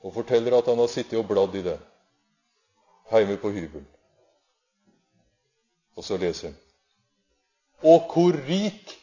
og 0.05 0.13
forteller 0.13 0.57
at 0.57 0.69
han 0.69 0.81
har 0.81 0.89
sittet 0.93 1.19
og 1.19 1.29
bladd 1.29 1.57
i 1.57 1.65
den 1.65 1.81
heime 3.13 3.37
på 3.41 3.51
hybelen. 3.53 3.87
Og 5.97 6.05
så 6.05 6.17
leser 6.17 6.49
han. 6.49 6.57
Og 7.85 8.09
hvor 8.13 8.33
rik 8.49 8.97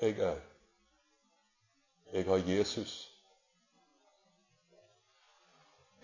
jeg 0.00 0.18
er. 0.20 0.36
Jeg 2.12 2.24
har 2.24 2.44
Jesus. 2.46 3.10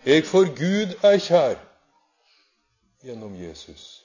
Jeg 0.05 0.25
for 0.25 0.49
Gud 0.57 0.97
er 1.03 1.17
kjær 1.21 1.61
gjennom 3.05 3.35
Jesus. 3.35 4.03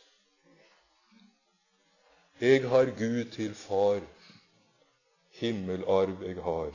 Jeg 2.38 2.68
har 2.68 2.84
Gud 2.98 3.30
til 3.32 3.54
far, 3.54 4.00
himmelarv 5.40 6.22
jeg 6.24 6.42
har, 6.44 6.72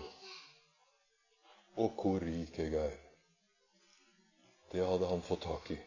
og 1.76 1.91
hvor 2.01 2.19
rik 2.21 2.57
jeg 2.57 2.73
er. 2.73 2.95
Det 4.71 4.88
hadde 4.88 5.09
han 5.09 5.21
fått 5.21 5.45
tak 5.45 5.69
i. 5.71 5.78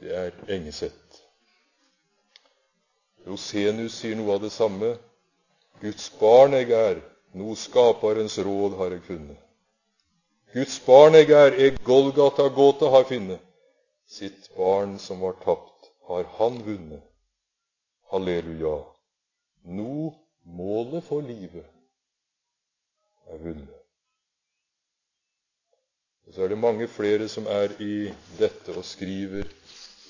Det 0.00 0.12
er 0.12 0.36
Engeseth. 0.52 1.22
Rosenius 3.26 3.96
sier 4.02 4.16
noe 4.20 4.36
av 4.36 4.44
det 4.44 4.52
samme. 4.52 4.92
Guds 5.80 6.10
barn 6.20 6.52
jeg 6.54 6.70
er, 6.76 7.00
no 7.32 7.56
Skaparens 7.56 8.38
råd 8.44 8.76
har 8.78 8.92
jeg 8.92 9.04
funnet. 9.08 9.45
Guds 10.56 10.78
barn 10.86 11.12
jeg 11.18 11.34
er, 11.36 11.52
eg 11.60 11.74
Golgata 11.84 12.46
gåte 12.48 12.88
har 12.88 13.02
funnet. 13.04 13.42
Sitt 14.08 14.46
barn 14.56 14.94
som 14.96 15.18
var 15.20 15.34
tapt, 15.42 15.90
har 16.08 16.22
han 16.38 16.54
vunnet. 16.64 17.02
Halleluja. 18.08 18.78
Nå 19.68 20.14
målet 20.58 21.04
for 21.04 21.20
livet 21.26 21.66
er 23.28 23.42
vunnet. 23.42 23.82
Og 26.24 26.34
Så 26.34 26.46
er 26.46 26.48
det 26.54 26.58
mange 26.58 26.88
flere 26.88 27.28
som 27.28 27.44
er 27.52 27.74
i 27.82 28.08
dette 28.38 28.72
og 28.72 28.86
skriver 28.88 29.50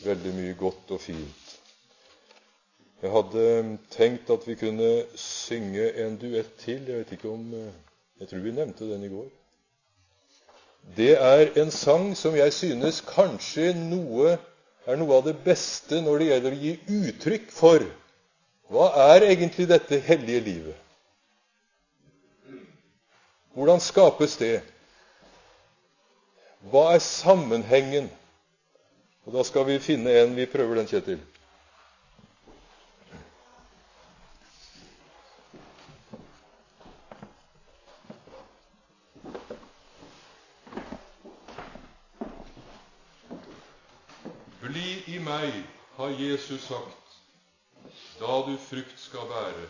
veldig 0.05 0.35
mye 0.37 0.55
godt 0.61 0.93
og 0.95 1.01
fint. 1.09 1.57
Jeg 3.03 3.11
hadde 3.17 3.49
tenkt 3.91 4.31
at 4.31 4.47
vi 4.47 4.55
kunne 4.63 4.93
synge 5.19 5.91
en 6.05 6.15
duett 6.23 6.55
til. 6.63 6.87
Jeg 6.87 7.03
vet 7.03 7.13
ikke 7.19 7.35
om 7.35 7.51
eh, 7.55 7.75
Jeg 8.21 8.29
tror 8.29 8.47
vi 8.47 8.55
nevnte 8.55 8.87
den 8.93 9.03
i 9.05 9.11
går. 9.11 9.27
Det 10.95 11.17
er 11.19 11.51
en 11.61 11.71
sang 11.75 12.13
som 12.17 12.37
jeg 12.39 12.53
synes 12.55 13.03
kanskje 13.05 13.73
noe, 13.75 14.37
er 14.87 14.99
noe 15.01 15.19
av 15.19 15.25
det 15.27 15.35
beste 15.45 15.99
når 16.05 16.19
det 16.19 16.29
gjelder 16.31 16.55
å 16.55 16.61
gi 16.63 16.75
uttrykk 17.01 17.49
for 17.51 17.87
hva 18.71 18.87
er 19.13 19.29
egentlig 19.29 19.69
dette 19.71 19.99
hellige 20.03 20.43
livet? 20.43 20.79
Hvordan 23.55 23.81
skapes 23.81 24.35
det? 24.41 24.61
Hva 26.71 26.91
er 26.95 27.03
sammenhengen? 27.03 28.11
Og 29.27 29.33
Da 29.35 29.43
skal 29.43 29.67
vi 29.67 29.79
finne 29.79 30.11
en. 30.11 30.37
Vi 30.37 30.47
prøver 30.47 30.77
den, 30.77 30.87
Kjetil. 30.87 31.19
Meg, 45.37 45.65
har 45.97 46.09
Jesus 46.09 46.61
sagt, 46.61 47.17
da 48.21 48.39
du 48.47 48.57
frukt 48.61 49.01
skal 49.01 49.29
bære. 49.29 49.67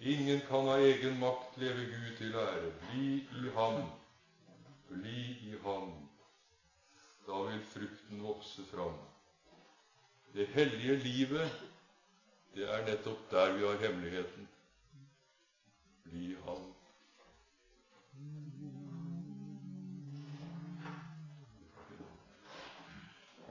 Ingen 0.00 0.40
kan 0.48 0.68
av 0.68 0.82
egen 0.82 1.18
makt 1.20 1.58
leve 1.60 1.84
Gud 1.90 2.16
til 2.18 2.34
ære. 2.34 2.70
Bli 2.86 3.10
i 3.20 3.52
Ham, 3.54 3.82
bli 4.88 5.26
i 5.50 5.58
Ham. 5.64 5.92
Da 7.26 7.42
vil 7.46 7.60
frukten 7.74 8.22
vokse 8.24 8.64
fram. 8.72 8.96
Det 10.34 10.46
hellige 10.46 10.96
livet, 11.04 11.62
det 12.54 12.66
er 12.70 12.86
nettopp 12.86 13.30
der 13.30 13.52
vi 13.52 13.66
har 13.66 13.78
hemmeligheten. 13.84 14.48
Bli 16.04 16.32
i 16.32 16.36
Ham. 16.46 16.69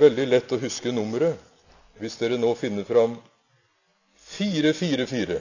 er 0.00 0.08
veldig 0.08 0.24
lett 0.32 0.52
å 0.52 0.58
huske 0.62 0.92
nummeret 0.96 1.36
hvis 2.00 2.14
dere 2.16 2.38
nå 2.40 2.54
finner 2.56 2.86
fram 2.88 3.18
444. 4.30 5.36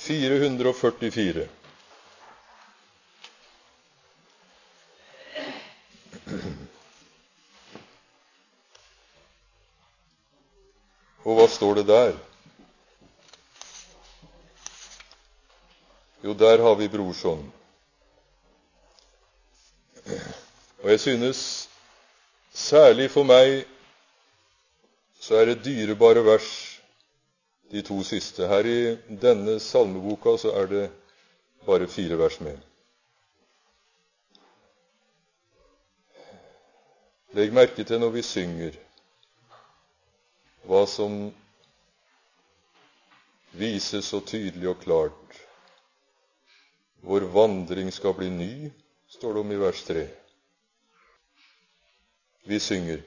Fire 0.00 0.38
hundre 0.42 0.74
og. 0.74 1.46
Og 11.24 11.38
hva 11.38 11.46
står 11.52 11.80
det 11.80 11.86
der? 11.94 12.18
Der 16.40 16.62
har 16.62 16.74
vi 16.74 16.88
brorson. 16.88 17.52
Og 20.82 20.90
jeg 20.90 21.00
synes 21.00 21.68
særlig 22.52 23.10
for 23.10 23.28
meg 23.28 23.66
så 25.20 25.36
er 25.36 25.50
det 25.50 25.64
dyrebare 25.64 26.24
vers, 26.24 26.48
de 27.70 27.82
to 27.84 28.00
siste. 28.02 28.48
Her 28.48 28.66
i 28.66 28.96
denne 29.20 29.58
salmeboka 29.60 30.36
så 30.40 30.54
er 30.62 30.66
det 30.66 30.86
bare 31.66 31.88
fire 31.88 32.16
vers 32.18 32.40
med. 32.40 32.56
Legg 37.36 37.52
merke 37.54 37.84
til 37.84 38.00
når 38.00 38.10
vi 38.16 38.24
synger, 38.26 38.80
hva 40.66 40.82
som 40.88 41.20
vises 43.60 44.08
så 44.10 44.24
tydelig 44.24 44.72
og 44.72 44.80
klart. 44.82 45.44
Vår 47.00 47.20
vandring 47.20 47.92
skal 47.92 48.14
bli 48.14 48.30
ny, 48.30 48.70
står 49.08 49.34
det 49.34 49.40
om 49.40 49.52
i 49.52 49.56
vers 49.56 49.84
3. 49.84 50.06
Vi 52.44 52.60
synger. 52.60 53.02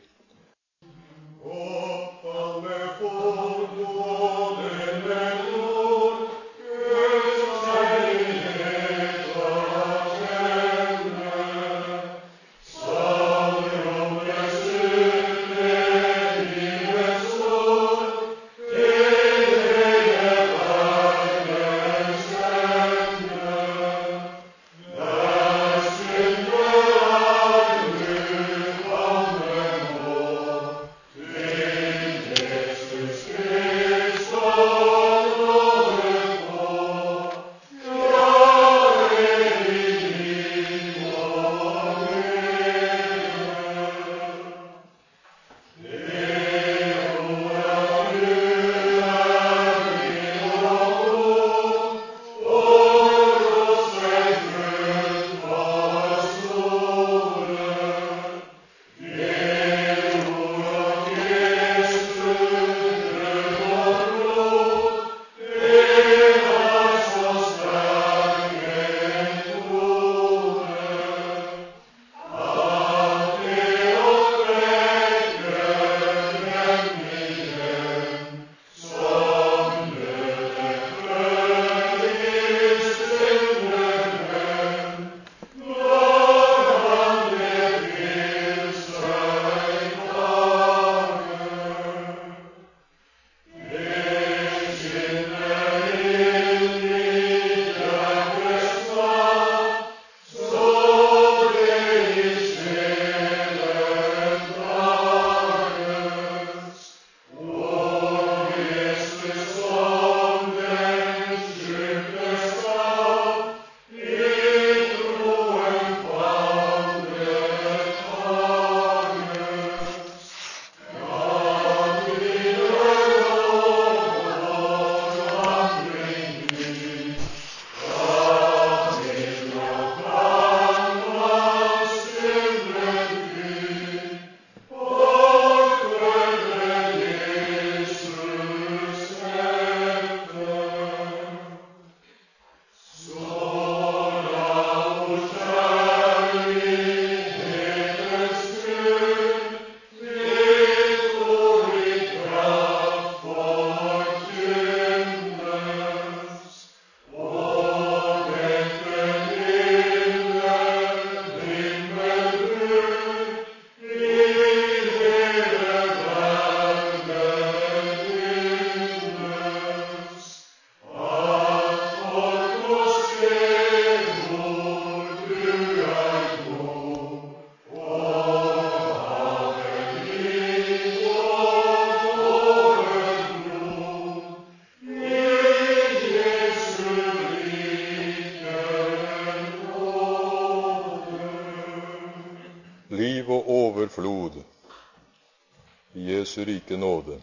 Jesu 196.64 196.74
rike 196.74 196.78
nåde. 196.78 197.22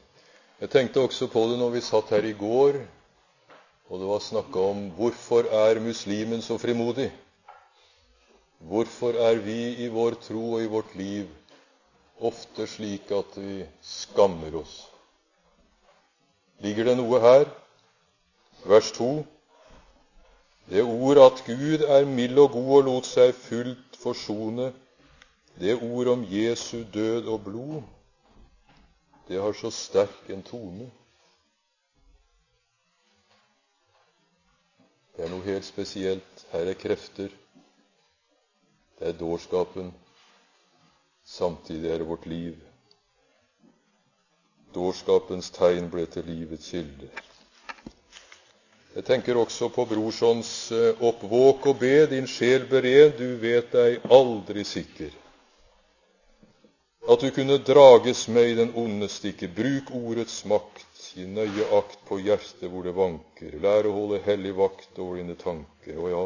Jeg 0.61 0.71
tenkte 0.71 1.01
også 1.01 1.29
på 1.29 1.41
det 1.49 1.59
når 1.59 1.71
vi 1.71 1.81
satt 1.81 2.11
her 2.11 2.25
i 2.25 2.33
går, 2.33 2.87
og 3.89 4.01
det 4.01 4.07
var 4.07 4.21
snakka 4.21 4.59
om 4.59 4.91
hvorfor 4.91 5.49
er 5.49 5.81
muslimen 5.81 6.43
så 6.43 6.59
frimodig? 6.59 7.11
Hvorfor 8.59 9.13
er 9.13 9.37
vi 9.41 9.85
i 9.85 9.89
vår 9.89 10.15
tro 10.21 10.55
og 10.55 10.63
i 10.63 10.67
vårt 10.67 10.95
liv 10.95 11.27
ofte 12.21 12.67
slik 12.67 13.11
at 13.11 13.37
vi 13.37 13.65
skammer 13.83 14.55
oss? 14.61 14.89
Ligger 16.61 16.85
det 16.85 16.97
noe 16.99 17.21
her? 17.21 17.49
Vers 18.65 18.93
2. 18.93 19.25
Det 20.69 20.83
ord 20.85 21.17
at 21.17 21.43
Gud 21.47 21.87
er 21.89 22.05
mild 22.05 22.39
og 22.39 22.53
god 22.53 22.77
og 22.77 22.85
lot 22.85 23.07
seg 23.09 23.33
fullt 23.35 23.97
forsone, 23.97 24.73
det 25.59 25.81
ord 25.81 26.13
om 26.13 26.27
Jesu 26.29 26.85
død 26.93 27.27
og 27.27 27.41
blod, 27.45 27.81
det 29.31 29.39
har 29.39 29.53
så 29.53 29.71
sterk 29.71 30.31
en 30.35 30.41
tone. 30.43 30.89
Det 35.15 35.23
er 35.23 35.31
noe 35.31 35.45
helt 35.45 35.69
spesielt. 35.69 36.43
Her 36.51 36.73
er 36.73 36.79
krefter. 36.81 37.31
Det 38.99 39.13
er 39.13 39.15
dårskapen. 39.21 39.93
Samtidig 41.23 41.93
er 41.93 42.03
det 42.03 42.09
vårt 42.11 42.27
liv. 42.27 42.59
Dårskapens 44.75 45.55
tegn 45.55 45.87
ble 45.95 46.09
til 46.11 46.27
livets 46.27 46.75
kilde. 46.75 47.15
Jeg 48.99 49.07
tenker 49.07 49.39
også 49.39 49.71
på 49.71 49.87
Brorsons 49.95 50.53
eh, 50.75 51.07
oppvåk 51.07 51.71
og 51.71 51.79
be, 51.79 51.95
din 52.11 52.27
sjel 52.27 52.67
bered, 52.67 53.15
du 53.23 53.39
vet 53.39 53.71
deg 53.79 54.11
aldri 54.11 54.67
sikker. 54.67 55.20
At 57.11 57.21
du 57.21 57.31
kunne 57.35 57.57
drages 57.59 58.29
med 58.29 58.49
i 58.49 58.55
den 58.55 58.69
onde 58.79 59.09
stikke, 59.11 59.49
bruk 59.51 59.89
ordets 59.91 60.45
makt, 60.47 60.85
gi 61.15 61.25
nøye 61.27 61.65
akt 61.75 61.99
på 62.07 62.21
hjertet 62.23 62.71
hvor 62.71 62.87
det 62.87 62.93
vanker, 62.95 63.57
lær 63.65 63.89
å 63.91 63.95
holde 63.97 64.21
hellig 64.23 64.53
vakt 64.55 65.01
over 65.03 65.19
dine 65.19 65.35
tanker. 65.41 65.99
Og 65.99 66.13
ja, 66.13 66.23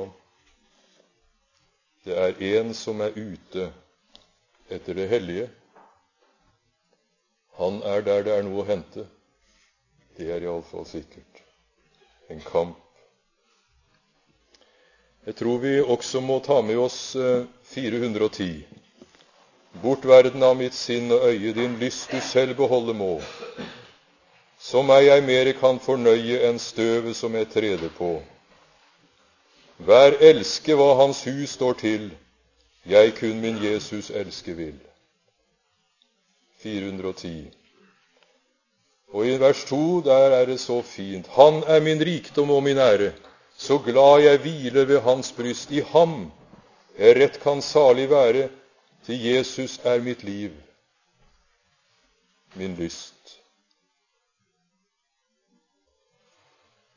det 2.04 2.18
er 2.26 2.42
en 2.60 2.74
som 2.76 3.00
er 3.00 3.16
ute 3.16 3.70
etter 4.68 5.00
det 5.00 5.08
hellige. 5.14 5.48
Han 7.56 7.80
er 7.94 8.04
der 8.04 8.28
det 8.28 8.36
er 8.36 8.44
noe 8.44 8.60
å 8.60 8.68
hente. 8.68 9.06
Det 10.18 10.28
er 10.36 10.44
iallfall 10.44 10.84
sikkert 10.92 11.44
en 12.28 12.44
kamp. 12.44 12.76
Jeg 15.24 15.40
tror 15.40 15.64
vi 15.64 15.78
også 15.80 16.20
må 16.20 16.42
ta 16.44 16.60
med 16.60 16.76
oss 16.76 17.14
410. 17.72 18.83
Eh, 19.74 19.82
Bort 19.82 20.04
verden 20.04 20.42
av 20.42 20.56
mitt 20.56 20.74
sinn 20.74 21.12
og 21.12 21.24
øye, 21.24 21.52
din 21.52 21.78
lyst 21.78 22.10
du 22.10 22.20
selv 22.20 22.56
beholde 22.56 22.94
må. 22.94 23.20
Så 24.58 24.82
meg 24.82 25.06
jeg 25.06 25.24
mere 25.24 25.52
kan 25.52 25.80
fornøye 25.80 26.40
enn 26.48 26.58
støvet 26.58 27.16
som 27.16 27.34
jeg 27.34 27.50
treder 27.52 27.90
på. 27.98 28.22
Hver 29.76 30.16
elske 30.20 30.74
hva 30.74 30.94
hans 31.02 31.24
hus 31.24 31.50
står 31.50 31.72
til, 31.72 32.10
jeg 32.86 33.14
kun 33.18 33.40
min 33.40 33.58
Jesus 33.64 34.10
elske 34.10 34.54
vil. 34.54 34.78
410. 36.62 37.50
Og 39.12 39.26
i 39.26 39.36
vers 39.38 39.64
2 39.68 40.00
der 40.06 40.32
er 40.40 40.46
det 40.46 40.60
så 40.60 40.82
fint. 40.82 41.26
Han 41.36 41.62
er 41.66 41.80
min 41.80 42.00
rikdom 42.00 42.50
og 42.50 42.62
min 42.62 42.78
ære. 42.78 43.12
Så 43.56 43.78
glad 43.78 44.22
jeg 44.22 44.40
hviler 44.40 44.84
ved 44.84 45.00
hans 45.00 45.32
bryst. 45.32 45.70
I 45.70 45.80
ham 45.92 46.32
jeg 46.98 47.16
rett 47.16 47.40
kan 47.42 47.62
salig 47.62 48.10
være. 48.10 48.48
Til 49.06 49.24
Jesus 49.24 49.80
er 49.84 50.00
mitt 50.00 50.24
liv, 50.24 50.50
min 52.54 52.74
lyst. 52.74 53.40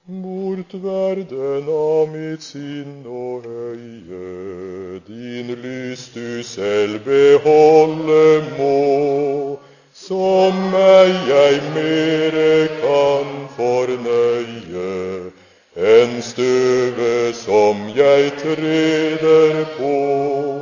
Bort 0.08 0.74
verden 0.84 1.68
av 1.68 2.08
mitt 2.14 2.44
sinn 2.44 3.02
og 3.06 3.44
øye, 3.46 5.02
din 5.08 5.52
lyst 5.64 6.16
du 6.16 6.44
selv 6.44 7.04
beholde 7.04 8.56
må 8.56 9.60
som 9.94 10.56
meg 10.72 11.12
jeg 11.28 11.60
mere 11.76 12.68
kan 12.80 13.34
fornøye 13.58 15.32
enn 15.76 16.22
støvet 16.24 17.36
som 17.36 17.84
jeg 17.98 18.32
treder 18.40 19.66
på. 19.76 20.57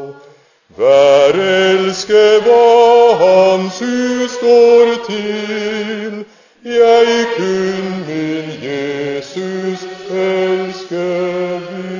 Vær 0.77 1.37
elske 1.39 2.23
hva 2.43 3.15
Hans 3.19 3.77
hus 3.79 4.31
står 4.31 4.89
til, 5.05 6.25
jeg 6.65 7.27
kun 7.37 7.93
min 8.07 8.49
Jesus 8.65 9.85
elske 10.11 11.05
vil. 11.69 11.95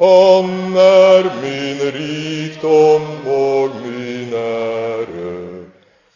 Han 0.00 0.76
er 0.76 1.30
min 1.42 1.78
rikdom 1.98 3.26
og 3.26 3.70
min 3.84 4.34
ære, 4.34 5.36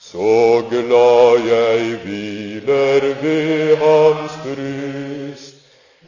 så 0.01 0.63
glad 0.71 1.47
jeg 1.47 1.99
hviler 2.05 3.15
ved 3.23 3.77
hans 3.77 4.33
bryst. 4.45 5.00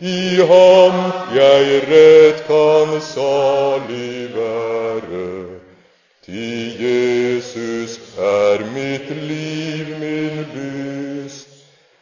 I 0.02 0.36
ham 0.50 0.96
jeg 1.30 1.82
rett 1.86 2.40
kan 2.48 2.96
salig 3.00 4.34
være. 4.34 5.60
Til 6.26 6.80
Jesus 6.82 8.00
er 8.18 8.64
mitt 8.74 9.10
liv 9.10 9.92
min 10.00 10.42
lyst. 10.56 11.46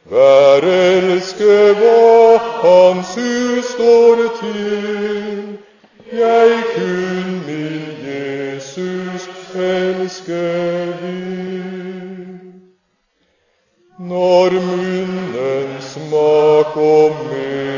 Vær 0.09 0.65
elske 0.65 1.59
hva 1.77 2.39
Hans 2.63 3.13
hus 3.21 3.69
står 3.75 4.25
til. 4.41 5.59
Jeg 6.13 6.63
kun 6.73 7.29
min 7.47 7.85
Jesus 8.09 9.29
elske 9.55 10.47
vil. 11.03 12.41
Når 13.99 14.51
munnen 14.51 15.77
smak 15.81 16.77
og 16.77 17.27
mele 17.29 17.70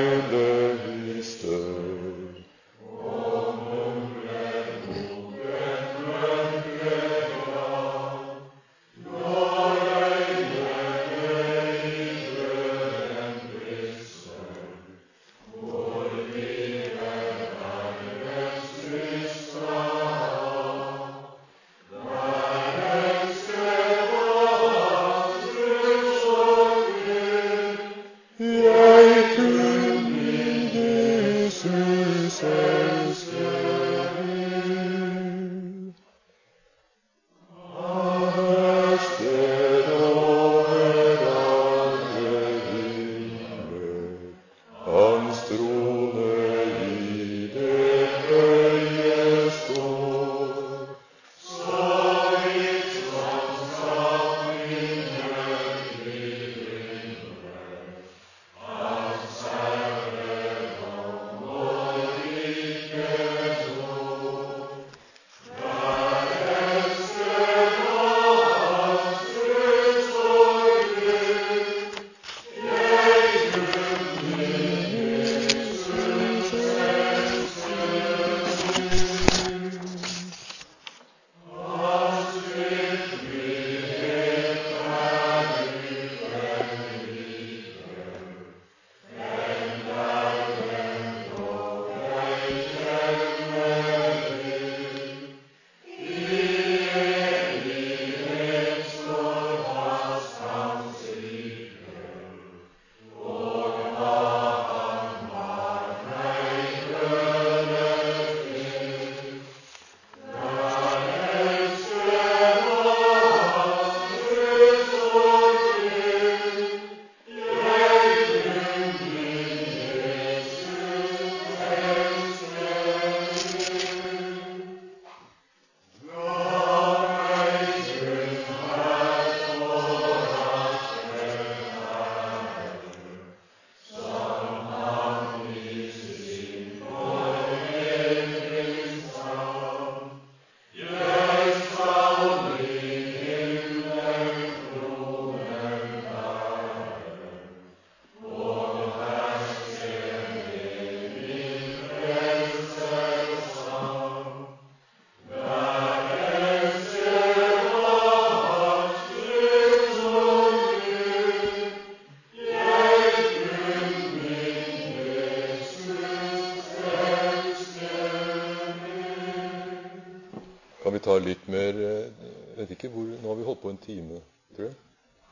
time, 173.82 174.22
tror 174.56 174.64
jeg. 174.64 174.74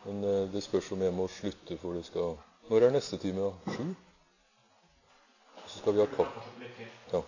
Men 0.05 0.25
eh, 0.25 0.53
det 0.53 0.63
spørs 0.63 0.93
om 0.93 1.03
jeg 1.03 1.13
må 1.15 1.29
slutte, 1.29 1.79
for 1.79 1.93
det 1.93 2.05
skal 2.05 2.37
Når 2.71 2.87
er 2.87 2.91
neste 2.91 3.17
time, 3.19 3.41
da? 3.41 3.75
Sju? 3.75 3.95
Så 5.67 5.79
skal 5.79 5.95
vi 5.95 5.99
ha 5.99 6.07
kaffe. 6.07 6.41
Ja. 7.13 7.21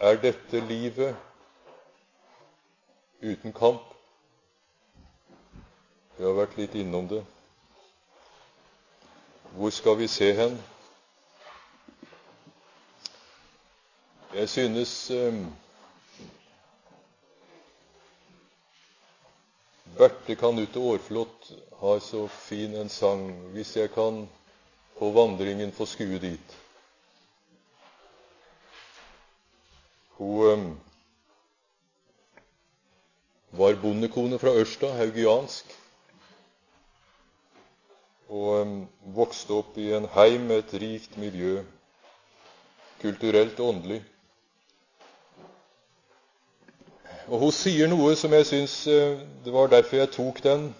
Er 0.00 0.16
dette 0.16 0.60
livet 0.60 1.16
uten 3.22 3.52
kamp? 3.52 3.82
Vi 6.16 6.24
har 6.24 6.32
vært 6.36 6.56
litt 6.56 6.74
innom 6.74 7.08
det. 7.08 7.20
Hvor 9.56 9.70
skal 9.70 9.98
vi 9.98 10.08
se 10.08 10.32
hen? 10.36 10.56
Jeg 14.40 14.48
synes 14.48 15.10
um, 15.10 15.54
Berte 19.98 20.36
Kanute 20.36 20.80
Aarflot 20.80 21.50
har 21.80 21.98
så 22.00 22.22
fin 22.26 22.74
en 22.74 22.88
sang 22.88 23.32
'Hvis 23.52 23.76
jeg 23.76 23.90
kan 23.92 24.28
på 24.98 25.10
vandringen 25.12 25.72
få 25.72 25.84
skue 25.86 26.18
dit'. 26.18 26.54
Hun 30.08 30.46
um, 30.52 30.80
var 33.50 33.76
bondekone 33.82 34.38
fra 34.38 34.54
Ørsta, 34.62 34.88
haugiansk, 34.92 35.76
og 38.28 38.48
um, 38.62 38.88
vokste 39.04 39.52
opp 39.52 39.76
i 39.76 39.92
en 39.92 40.08
heim 40.16 40.40
med 40.48 40.64
et 40.64 40.74
rikt 40.80 41.16
miljø, 41.16 41.60
kulturelt 43.02 43.60
og 43.60 43.68
åndelig. 43.74 44.00
Og 47.30 47.38
hun 47.38 47.52
sier 47.54 47.86
noe 47.86 48.16
som 48.18 48.32
jeg 48.34 48.46
syns 48.48 48.72
uh, 48.90 49.20
Det 49.44 49.52
var 49.54 49.70
derfor 49.70 50.00
jeg 50.00 50.10
tok 50.16 50.42
den. 50.42 50.70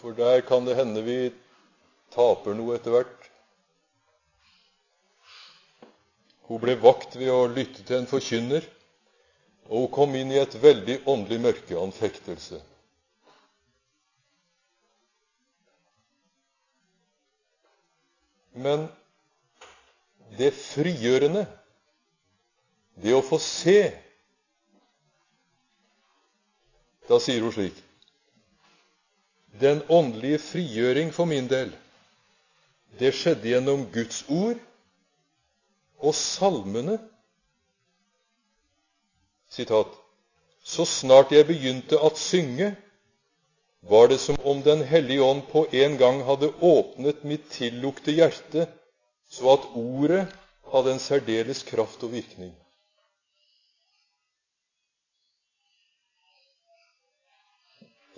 For 0.00 0.16
der 0.18 0.42
kan 0.42 0.66
det 0.66 0.74
hende 0.74 1.04
vi 1.06 1.18
taper 2.10 2.56
noe 2.58 2.74
etter 2.74 2.96
hvert. 2.96 3.28
Hun 6.50 6.58
ble 6.60 6.74
vakt 6.82 7.14
ved 7.14 7.30
å 7.30 7.46
lytte 7.46 7.86
til 7.86 8.00
en 8.00 8.10
forkynner, 8.10 8.66
og 9.70 9.84
hun 9.84 9.92
kom 9.94 10.18
inn 10.18 10.34
i 10.34 10.40
et 10.42 10.58
veldig 10.58 10.98
åndelig 11.08 11.38
mørke, 11.46 11.78
anfektelse. 11.78 12.58
Men 18.52 18.88
det 20.36 20.50
frigjørende, 20.58 21.46
det 23.00 23.14
å 23.16 23.22
få 23.24 23.38
se 23.42 23.92
Da 27.08 27.18
sier 27.20 27.42
hun 27.44 27.54
slik 27.54 27.78
Den 29.62 29.82
åndelige 29.88 30.40
frigjøring 30.42 31.12
for 31.12 31.28
min 31.28 31.48
del, 31.50 31.72
det 32.98 33.12
skjedde 33.14 33.50
gjennom 33.50 33.84
Guds 33.92 34.22
ord 34.32 34.60
og 36.02 36.14
salmene. 36.16 36.96
Sitat. 39.52 39.92
Så 40.64 40.86
snart 40.88 41.34
jeg 41.34 41.46
begynte 41.46 42.00
å 42.00 42.10
synge, 42.16 42.72
var 43.82 44.08
det 44.08 44.18
som 44.22 44.38
om 44.46 44.62
Den 44.62 44.82
hellige 44.86 45.22
ånd 45.22 45.44
på 45.50 45.66
en 45.84 45.96
gang 45.98 46.22
hadde 46.26 46.52
åpnet 46.62 47.24
mitt 47.28 47.48
tillukte 47.50 48.14
hjerte, 48.14 48.66
så 49.28 49.54
at 49.56 49.68
ordet 49.74 50.26
hadde 50.72 50.94
en 50.94 51.02
særdeles 51.02 51.62
kraft 51.68 52.02
og 52.02 52.14
virkning. 52.14 52.52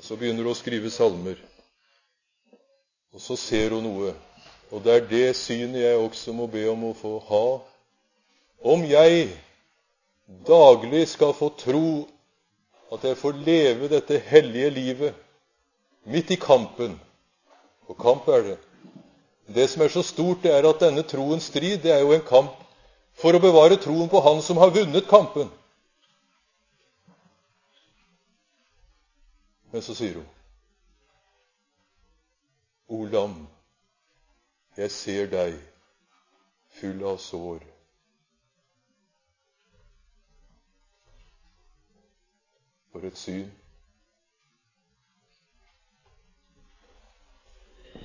Og 0.04 0.08
Så 0.08 0.16
begynner 0.20 0.44
hun 0.44 0.52
å 0.52 0.58
skrive 0.58 0.90
salmer, 0.92 1.38
og 3.16 3.22
så 3.24 3.38
ser 3.40 3.72
hun 3.72 3.86
noe. 3.86 4.10
Og 4.68 4.82
det 4.84 4.92
er 4.92 5.06
det 5.08 5.28
synet 5.38 5.80
jeg 5.80 5.96
også 5.96 6.34
må 6.36 6.44
be 6.44 6.66
om 6.68 6.82
å 6.90 6.90
få 6.98 7.12
ha 7.24 7.46
om 8.68 8.84
jeg 8.84 9.30
daglig 10.44 11.06
skal 11.08 11.32
få 11.32 11.48
tro 11.56 12.04
at 12.92 13.08
jeg 13.08 13.16
får 13.16 13.40
leve 13.48 13.88
dette 13.94 14.20
hellige 14.28 14.70
livet 14.76 15.16
midt 16.04 16.36
i 16.36 16.40
kampen 16.40 17.00
Og 17.88 17.96
kamp 17.96 18.28
er 18.28 18.44
det. 18.50 18.60
Det 19.56 19.70
som 19.70 19.82
er 19.84 19.88
så 19.88 20.02
stort, 20.04 20.44
det 20.44 20.52
er 20.52 20.68
at 20.68 20.84
denne 20.84 21.08
troens 21.08 21.48
strid, 21.48 21.80
det 21.80 21.96
er 21.96 22.04
jo 22.04 22.12
en 22.12 22.28
kamp 22.28 22.60
for 23.16 23.32
å 23.32 23.40
bevare 23.40 23.80
troen 23.80 24.12
på 24.12 24.20
Han 24.20 24.44
som 24.44 24.60
har 24.60 24.72
vunnet 24.72 25.08
kampen. 25.08 25.48
Men 29.74 29.82
så 29.82 29.94
sier 29.98 30.14
hun 30.14 30.26
O 32.94 32.98
lam, 33.10 33.32
jeg 34.76 34.92
ser 34.94 35.26
deg 35.32 35.56
full 36.76 37.00
av 37.10 37.16
sår. 37.24 37.64
For 42.92 43.08
et 43.10 43.18
syn. 43.18 43.50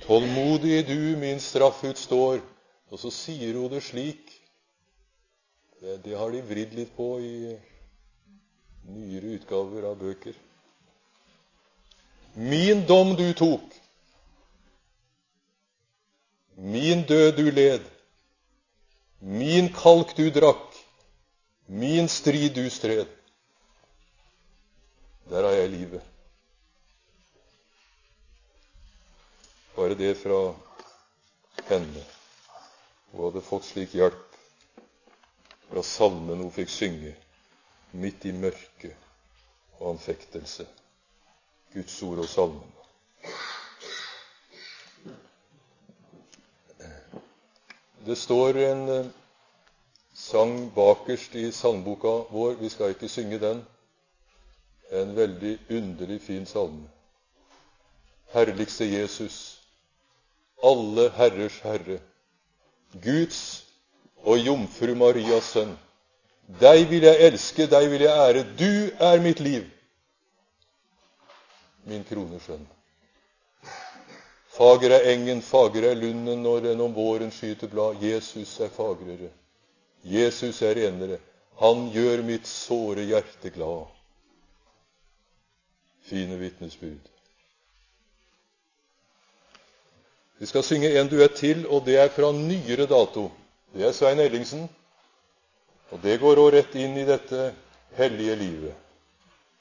Tålmodig 0.08 0.82
du 0.90 0.98
min 1.22 1.38
straff 1.38 1.84
utstår. 1.86 2.42
Og 2.90 2.98
så 2.98 3.14
sier 3.14 3.54
hun 3.54 3.70
det 3.70 3.84
slik. 3.92 4.34
Det, 5.78 6.00
det 6.02 6.18
har 6.18 6.34
de 6.34 6.42
vridd 6.50 6.74
litt 6.82 6.96
på 6.98 7.12
i 7.22 7.34
nyere 8.90 9.36
utgaver 9.38 9.92
av 9.94 10.00
bøker. 10.02 10.46
Min 12.34 12.86
dom 12.86 13.16
du 13.16 13.32
tok, 13.34 13.80
min 16.54 17.02
død 17.02 17.36
du 17.36 17.50
led, 17.50 17.82
min 19.18 19.72
kalk 19.74 20.14
du 20.16 20.30
drakk, 20.30 20.76
min 21.66 22.08
strid 22.08 22.54
du 22.54 22.70
stred. 22.70 23.08
Der 25.30 25.42
har 25.42 25.58
jeg 25.58 25.70
livet. 25.70 26.02
Bare 29.76 29.94
det 29.94 30.14
fra 30.18 30.40
henne. 31.68 32.02
Hun 33.10 33.24
hadde 33.24 33.42
fått 33.42 33.66
slik 33.66 33.94
hjelp 33.94 34.36
fra 35.70 35.82
salmen 35.86 36.42
hun 36.42 36.52
fikk 36.54 36.70
synge 36.70 37.14
midt 37.92 38.26
i 38.26 38.32
mørke 38.34 38.90
og 39.78 39.94
anfektelse. 39.94 40.66
Guds 41.74 42.02
ord 42.02 42.18
og 42.18 42.28
salmen. 42.28 42.70
Det 48.06 48.16
står 48.18 48.56
en 48.58 48.88
eh, 48.88 49.06
sang 50.14 50.54
bakerst 50.74 51.34
i 51.38 51.52
salmeboka 51.52 52.14
vår. 52.32 52.56
Vi 52.58 52.68
skal 52.68 52.96
ikke 52.96 53.08
synge 53.08 53.38
den. 53.38 53.62
En 54.90 55.14
veldig 55.16 55.58
underlig 55.70 56.20
fin 56.22 56.46
salme. 56.46 56.88
Herligste 58.32 58.84
Jesus, 58.90 59.60
alle 60.64 61.10
herrers 61.10 61.58
herre, 61.62 62.00
Guds 63.02 63.66
og 64.22 64.38
jomfru 64.38 64.94
Marias 64.94 65.52
sønn. 65.54 65.76
Deg 66.60 66.88
vil 66.90 67.06
jeg 67.06 67.26
elske, 67.30 67.66
deg 67.70 67.90
vil 67.90 68.08
jeg 68.08 68.26
ære. 68.26 68.46
Du 68.58 68.96
er 68.98 69.22
mitt 69.22 69.40
liv 69.40 69.68
min 71.84 72.04
kronesønn. 72.04 72.66
Fager 74.50 74.90
er 74.90 75.06
engen, 75.12 75.42
fager 75.42 75.90
er 75.90 75.94
lunden 75.94 76.42
når 76.42 76.60
den 76.60 76.80
om 76.80 76.94
våren 76.94 77.30
skyter 77.30 77.70
blad. 77.70 78.02
Jesus 78.02 78.58
er 78.60 78.68
fagrere. 78.74 79.30
Jesus 80.02 80.62
er 80.62 80.74
renere. 80.74 81.20
Han 81.60 81.90
gjør 81.92 82.24
mitt 82.26 82.48
såre 82.48 83.04
hjerte 83.04 83.52
glad. 83.54 83.86
Fine 86.08 86.38
vitnesbyrd. 86.40 87.06
Vi 90.40 90.46
skal 90.48 90.64
synge 90.64 90.88
en 90.96 91.08
duett 91.08 91.36
til, 91.36 91.66
og 91.68 91.84
det 91.84 91.98
er 92.00 92.08
fra 92.08 92.32
nyere 92.32 92.86
dato. 92.88 93.28
Det 93.74 93.84
er 93.86 93.92
Svein 93.92 94.20
Ellingsen. 94.24 94.64
Og 95.90 96.00
det 96.02 96.16
går 96.22 96.40
òg 96.40 96.54
rett 96.54 96.74
inn 96.80 96.96
i 96.96 97.04
dette 97.04 97.50
hellige 97.98 98.36
livet. 98.40 98.74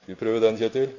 Skal 0.01 0.13
vi 0.13 0.19
prøve 0.21 0.41
den, 0.43 0.57
Kjetil? 0.57 0.93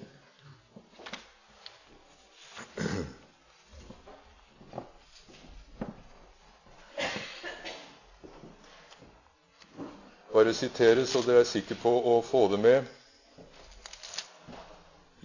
Bare 10.33 10.55
sitere 10.55 11.07
så 11.07 11.23
dere 11.27 11.43
er 11.43 11.49
sikre 11.49 11.75
på 11.83 11.91
å 11.91 12.21
få 12.23 12.47
det 12.53 12.59
med. 12.63 12.91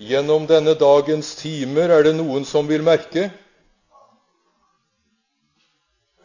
Gjennom 0.01 0.47
denne 0.49 0.73
dagens 0.75 1.35
timer 1.39 1.93
er 1.93 2.03
det 2.07 2.15
noen 2.17 2.45
som 2.45 2.67
vil 2.67 2.83
merke 2.83 3.29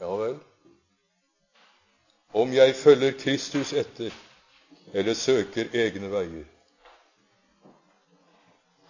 Ja 0.00 0.08
vel. 0.16 0.38
om 2.32 2.52
jeg 2.54 2.74
følger 2.78 3.12
Kristus 3.18 3.72
etter 3.72 4.14
eller 4.94 5.14
søker 5.14 5.68
egne 5.76 6.08
veier, 6.10 6.44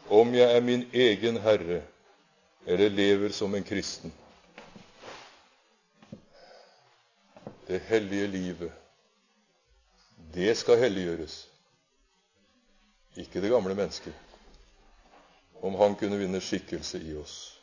om 0.08 0.34
jeg 0.34 0.56
er 0.56 0.64
min 0.64 0.84
egen 0.92 1.40
herre 1.40 1.82
eller 2.66 2.92
lever 2.92 3.32
som 3.32 3.54
en 3.54 3.64
kristen. 3.64 4.12
Det 7.66 7.80
hellige 7.88 8.26
livet, 8.26 8.72
det 10.34 10.56
skal 10.56 10.78
helliggjøres, 10.78 11.48
ikke 13.16 13.40
det 13.42 13.50
gamle 13.50 13.74
mennesket, 13.74 14.14
om 15.62 15.74
han 15.74 15.96
kunne 15.98 16.18
vinne 16.18 16.40
skikkelse 16.40 17.00
i 17.02 17.14
oss. 17.18 17.59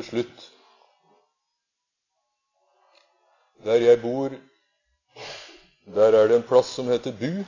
Til 0.00 0.08
slutt 0.08 0.52
Der 3.64 3.74
jeg 3.74 4.00
bor, 4.02 4.28
der 5.94 6.14
er 6.16 6.28
det 6.28 6.36
en 6.36 6.42
plass 6.48 6.66
som 6.66 6.86
heter 6.88 7.12
Bu. 7.12 7.44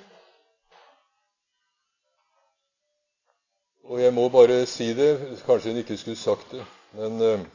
Og 3.85 4.03
jeg 4.03 4.15
må 4.15 4.29
bare 4.29 4.67
si 4.67 4.91
det, 4.95 5.39
kanskje 5.47 5.71
en 5.71 5.77
ikke 5.81 5.97
skulle 5.97 6.17
sagt 6.17 6.51
det, 6.51 6.67
men 6.93 7.21
eh, 7.23 7.47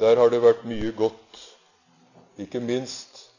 der 0.00 0.18
har 0.18 0.28
det 0.34 0.42
vært 0.42 0.66
mye 0.66 0.90
godt, 0.92 1.38
ikke 2.38 2.60
minst 2.60 3.30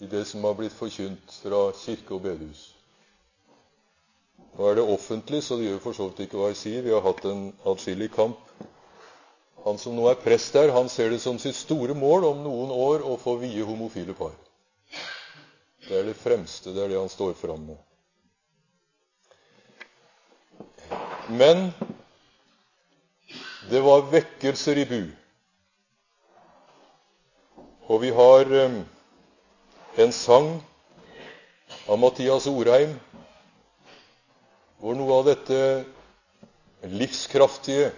i 0.00 0.06
det 0.06 0.26
som 0.26 0.44
har 0.44 0.52
blitt 0.60 0.76
forkynt 0.76 1.40
fra 1.42 1.70
kirke 1.84 2.14
og 2.14 2.22
bedehus. 2.28 2.66
Nå 4.58 4.68
er 4.68 4.74
det 4.74 4.84
offentlig, 4.84 5.42
så 5.42 5.56
det 5.56 5.70
gjør 5.70 5.78
for 5.88 5.96
så 5.96 6.10
vidt 6.10 6.26
ikke 6.26 6.36
hva 6.36 6.52
jeg 6.52 6.60
sier. 6.66 6.82
Vi 6.84 6.92
har 6.92 7.00
hatt 7.08 7.24
en 7.24 7.46
atskillig 7.64 8.10
kamp. 8.12 8.36
Han 9.64 9.78
som 9.78 9.96
nå 9.96 10.06
er 10.08 10.20
prest 10.20 10.54
der, 10.56 10.72
han 10.72 10.88
ser 10.88 11.10
det 11.12 11.20
som 11.20 11.38
sitt 11.38 11.56
store 11.58 11.94
mål 11.94 12.24
om 12.30 12.42
noen 12.44 12.72
år 12.72 13.04
å 13.04 13.18
få 13.20 13.36
vie 13.42 13.64
homofile 13.66 14.16
par. 14.16 14.32
Det 15.84 15.98
er 15.98 16.06
det 16.08 16.16
fremste, 16.16 16.72
det 16.72 16.84
er 16.84 16.92
det 16.92 17.00
han 17.00 17.12
står 17.12 17.34
fram 17.36 17.66
med. 17.72 17.78
Men 21.30 21.70
det 23.70 23.82
var 23.84 24.08
vekkelser 24.10 24.80
i 24.80 24.86
Bu. 24.88 25.02
Og 27.90 28.00
vi 28.02 28.10
har 28.14 28.50
eh, 28.54 28.80
en 30.02 30.12
sang 30.14 30.50
av 31.90 31.98
Mathias 31.98 32.46
Orheim 32.50 32.96
hvor 34.80 34.96
noe 34.96 35.18
av 35.18 35.26
dette 35.28 35.58
livskraftige 36.88 37.90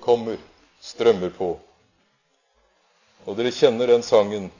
kommer, 0.00 0.38
strømmer 0.84 1.32
på. 1.38 1.54
Og 3.24 3.36
dere 3.38 3.52
kjenner 3.56 3.88
den 3.88 4.04
sangen. 4.04 4.50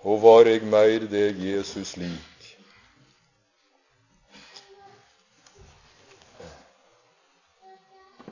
Og 0.00 0.22
var 0.22 0.48
eg 0.48 0.64
meir 0.64 1.04
deg 1.12 1.40
Jesus 1.44 1.96
lik. 2.00 2.26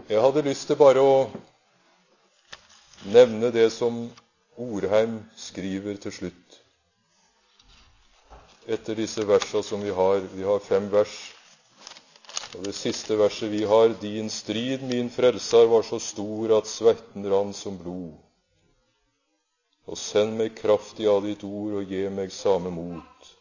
Jeg 0.08 0.22
hadde 0.24 0.40
lyst 0.46 0.64
til 0.70 0.78
bare 0.80 1.02
å 1.04 1.16
nevne 3.12 3.50
det 3.52 3.66
som 3.74 4.06
Orheim 4.58 5.18
skriver 5.36 6.00
til 6.00 6.14
slutt. 6.16 6.56
Etter 8.64 8.96
disse 8.96 9.26
versa 9.28 9.60
som 9.62 9.84
vi 9.84 9.92
har. 9.92 10.24
Vi 10.32 10.48
har 10.48 10.64
fem 10.64 10.88
vers. 10.92 11.12
Og 12.56 12.64
det 12.64 12.72
siste 12.76 13.16
verset 13.18 13.50
vi 13.52 13.64
har 13.68 13.92
Din 14.00 14.30
strid, 14.30 14.82
min 14.82 15.10
frelser, 15.10 15.66
var 15.68 15.84
så 15.84 15.98
stor 16.00 16.56
at 16.58 16.70
svetten 16.70 17.26
rann 17.28 17.52
som 17.52 17.76
blod. 17.78 18.14
Og 19.88 19.98
send 19.98 20.36
meg 20.36 20.56
kraftig 20.56 21.08
av 21.08 21.24
ditt 21.24 21.44
ord, 21.44 21.80
og 21.80 21.92
gi 21.92 22.06
meg 22.12 22.32
same 22.32 22.72
mot. 22.72 23.32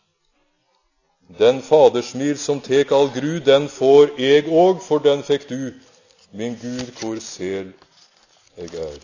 Den 1.40 1.60
fadersmil 1.62 2.38
som 2.40 2.62
tek 2.64 2.92
all 2.96 3.10
gru, 3.12 3.40
den 3.44 3.68
får 3.72 4.14
eg 4.20 4.48
òg, 4.48 4.80
for 4.84 5.04
den 5.04 5.24
fikk 5.28 5.50
du, 5.50 5.74
min 6.32 6.56
Gud, 6.62 6.92
hvor 7.00 7.20
sel 7.24 7.74
eg 8.56 8.76
er. 8.76 9.00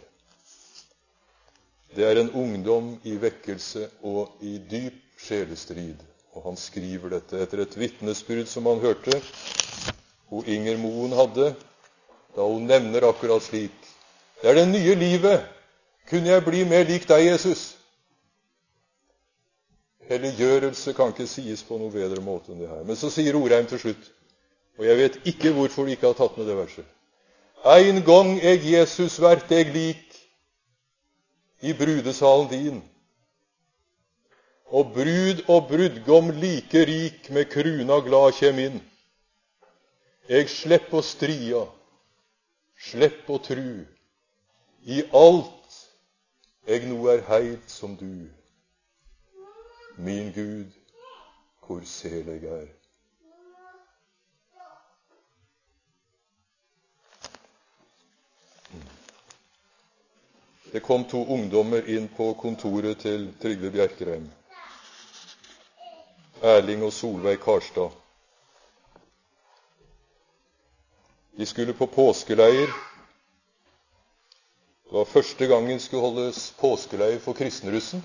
Det 1.95 2.07
er 2.07 2.19
en 2.19 2.31
ungdom 2.31 2.95
i 3.03 3.17
vekkelse 3.21 3.89
og 4.01 4.39
i 4.41 4.55
dyp 4.71 4.95
sjelestrid, 5.19 5.99
og 6.33 6.47
han 6.47 6.57
skriver 6.57 7.13
dette 7.13 7.39
etter 7.43 7.61
et 7.63 7.77
vitnesbyrd 7.77 8.49
som 8.49 8.65
han 8.69 8.81
hørte 8.81 9.19
hun 10.33 10.47
Inger 10.49 10.79
Moen 10.81 11.13
hadde 11.13 11.53
da 12.33 12.45
hun 12.47 12.65
nevner 12.65 13.05
akkurat 13.05 13.43
slik. 13.45 13.75
Det 14.41 14.49
er 14.49 14.57
det 14.57 14.67
nye 14.71 14.95
livet. 14.97 15.43
Kunne 16.09 16.31
jeg 16.31 16.43
bli 16.45 16.63
mer 16.65 16.87
lik 16.89 17.05
deg, 17.07 17.27
Jesus? 17.27 17.75
Helliggjørelse 20.09 20.93
kan 20.97 21.13
ikke 21.13 21.29
sies 21.29 21.61
på 21.63 21.77
noe 21.79 21.93
bedre 21.93 22.21
måte 22.25 22.51
enn 22.51 22.63
det 22.63 22.71
her. 22.71 22.81
Men 22.83 22.97
så 22.99 23.11
sier 23.13 23.37
Orheim 23.37 23.69
til 23.69 23.79
slutt, 23.79 24.09
og 24.81 24.87
jeg 24.89 24.99
vet 24.99 25.19
ikke 25.29 25.53
hvorfor 25.55 25.85
de 25.85 25.95
ikke 25.95 26.09
har 26.09 26.17
tatt 26.17 26.37
med 26.37 26.49
det 26.49 26.57
verset 26.57 26.89
Ein 27.63 28.01
gong 28.03 28.39
eg 28.43 28.65
Jesus 28.67 29.19
vert 29.23 29.51
eg 29.55 29.69
lik 29.71 30.17
i 31.63 31.71
brudesalen 31.77 32.49
din, 32.51 32.81
og 34.73 34.93
brud 34.93 35.43
og 35.53 35.67
brudgom 35.69 36.31
like 36.41 36.85
rik 36.89 37.29
med 37.29 37.45
kruna 37.53 37.99
glad 38.07 38.33
kjem 38.39 38.61
inn. 38.65 38.79
Eg 40.33 40.49
slepp 40.49 40.93
å 40.97 41.01
stria, 41.05 41.61
slepp 42.89 43.29
å 43.29 43.37
tru, 43.43 43.83
i 44.89 45.03
alt 45.13 45.77
eg 46.65 46.87
no 46.89 47.05
er 47.11 47.21
heit 47.29 47.69
som 47.69 47.93
du. 47.99 48.25
Min 49.95 50.31
Gud, 50.33 50.71
hvor 51.67 51.83
selig 51.85 52.41
er. 52.49 52.69
Det 60.73 60.81
kom 60.81 61.03
to 61.05 61.19
ungdommer 61.29 61.85
inn 61.85 62.07
på 62.09 62.33
kontoret 62.41 63.03
til 63.05 63.27
Trygve 63.37 63.69
Bjerkreim. 63.69 64.25
Erling 66.43 66.83
og 66.83 66.91
Solveig 66.93 67.39
Karstad. 67.39 67.91
De 71.37 71.45
skulle 71.45 71.73
på 71.73 71.87
påskeleir. 71.87 72.67
Det 74.83 74.97
var 74.97 75.05
første 75.05 75.47
gangen 75.47 75.79
skulle 75.79 76.03
holdes 76.03 76.51
påskeleir 76.59 77.19
for 77.23 77.33
kristenrussen. 77.33 78.03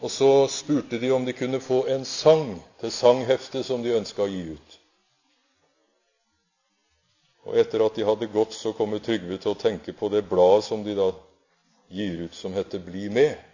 Og 0.00 0.10
så 0.10 0.46
spurte 0.52 1.00
de 1.00 1.10
om 1.10 1.24
de 1.24 1.32
kunne 1.32 1.60
få 1.60 1.86
en 1.88 2.04
sang 2.04 2.58
til 2.80 2.92
sangheftet 2.92 3.66
som 3.66 3.82
de 3.82 3.96
ønska 3.96 4.22
å 4.22 4.30
gi 4.30 4.44
ut. 4.52 4.78
Og 7.48 7.56
etter 7.56 7.80
at 7.80 7.96
de 7.96 8.04
hadde 8.04 8.28
gått, 8.28 8.52
så 8.52 8.76
kommer 8.76 9.00
Trygve 9.00 9.40
til 9.40 9.56
å 9.56 9.58
tenke 9.58 9.96
på 9.96 10.12
det 10.12 10.26
bladet 10.28 10.68
som 10.68 10.84
de 10.84 10.94
da 10.94 11.10
gir 11.88 12.26
ut, 12.28 12.34
som 12.36 12.52
heter 12.52 12.84
Bli 12.84 13.08
med. 13.08 13.47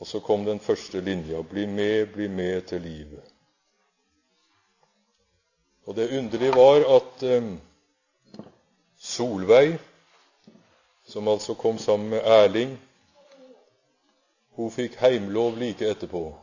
Og 0.00 0.06
så 0.06 0.20
kom 0.20 0.44
den 0.44 0.60
første 0.60 1.00
linja 1.00 1.42
Bli 1.42 1.66
med, 1.66 2.06
bli 2.06 2.28
med 2.28 2.62
til 2.62 2.82
livet. 2.82 3.34
Og 5.86 5.96
det 5.96 6.18
underlige 6.18 6.54
var 6.54 6.96
at 6.96 7.22
eh, 7.22 7.52
Solveig, 8.98 9.78
som 11.06 11.28
altså 11.28 11.54
kom 11.54 11.78
sammen 11.78 12.10
med 12.10 12.18
Erling, 12.24 12.78
hun 14.56 14.70
fikk 14.70 14.96
heimlov 14.96 15.58
like 15.58 15.90
etterpå, 15.90 16.34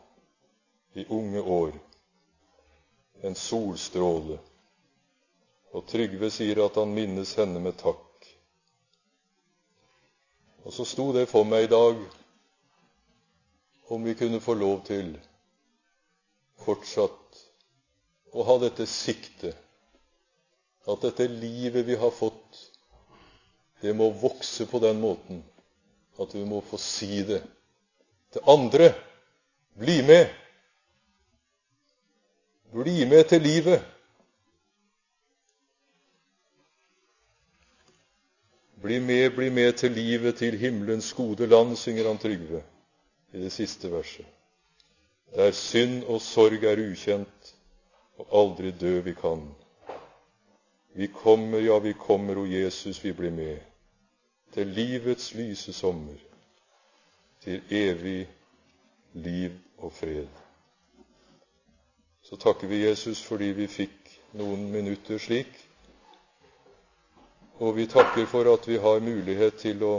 i 0.93 1.05
unge 1.09 1.41
år. 1.41 1.71
En 3.23 3.35
solstråle. 3.35 4.37
Og 5.71 5.87
Trygve 5.87 6.29
sier 6.29 6.59
at 6.65 6.75
han 6.75 6.93
minnes 6.93 7.33
henne 7.39 7.59
med 7.59 7.77
takk. 7.79 8.27
Og 10.65 10.73
så 10.73 10.85
sto 10.85 11.11
det 11.15 11.29
for 11.31 11.47
meg 11.47 11.65
i 11.65 11.71
dag 11.71 12.01
om 13.91 14.03
vi 14.03 14.15
kunne 14.15 14.39
få 14.39 14.53
lov 14.53 14.85
til 14.87 15.09
fortsatt 16.63 17.39
å 18.31 18.45
ha 18.47 18.55
dette 18.61 18.85
siktet, 18.87 19.57
at 20.87 21.03
dette 21.03 21.27
livet 21.27 21.83
vi 21.89 21.97
har 21.99 22.13
fått, 22.15 22.61
det 23.83 23.91
må 23.97 24.07
vokse 24.21 24.63
på 24.71 24.79
den 24.79 25.01
måten 25.03 25.43
at 26.23 26.31
vi 26.37 26.45
må 26.47 26.61
få 26.63 26.79
si 26.79 27.19
det 27.27 27.41
til 28.31 28.47
andre. 28.55 28.93
Bli 29.75 29.99
med. 30.07 30.31
Bli 32.71 33.05
med 33.11 33.27
til 33.27 33.43
livet. 33.43 33.83
Bli 38.81 39.03
med, 39.03 39.33
bli 39.35 39.51
med 39.51 39.75
til 39.83 39.99
livet, 39.99 40.39
til 40.39 40.55
himmelens 40.57 41.11
gode 41.13 41.51
land, 41.51 41.75
synger 41.75 42.07
han 42.07 42.21
Trygve 42.21 42.63
i 43.33 43.41
det 43.41 43.51
siste 43.51 43.91
verset. 43.91 44.25
Der 45.35 45.51
synd 45.51 46.03
og 46.03 46.21
sorg 46.21 46.63
er 46.63 46.81
ukjent, 46.91 47.53
og 48.17 48.27
aldri 48.41 48.71
dø 48.71 48.99
vi 49.01 49.13
kan. 49.13 49.45
Vi 50.93 51.07
kommer, 51.07 51.59
ja, 51.59 51.77
vi 51.79 51.93
kommer, 51.93 52.37
o 52.37 52.45
Jesus, 52.45 53.03
vi 53.03 53.13
blir 53.13 53.31
med, 53.31 53.57
til 54.53 54.67
livets 54.67 55.33
lyse 55.33 55.73
sommer 55.73 56.19
til 57.41 57.61
evig 57.69 58.29
liv 59.13 59.51
og 59.77 59.93
fred. 59.93 60.27
Så 62.21 62.35
takker 62.35 62.67
vi 62.67 62.85
Jesus 62.85 63.23
fordi 63.23 63.51
vi 63.57 63.67
fikk 63.67 64.11
noen 64.37 64.67
minutter 64.71 65.17
slik. 65.17 65.49
Og 67.59 67.75
vi 67.77 67.87
takker 67.89 68.25
for 68.29 68.53
at 68.53 68.67
vi 68.67 68.77
har 68.77 69.01
mulighet 69.01 69.57
til 69.61 69.81
å 69.83 69.95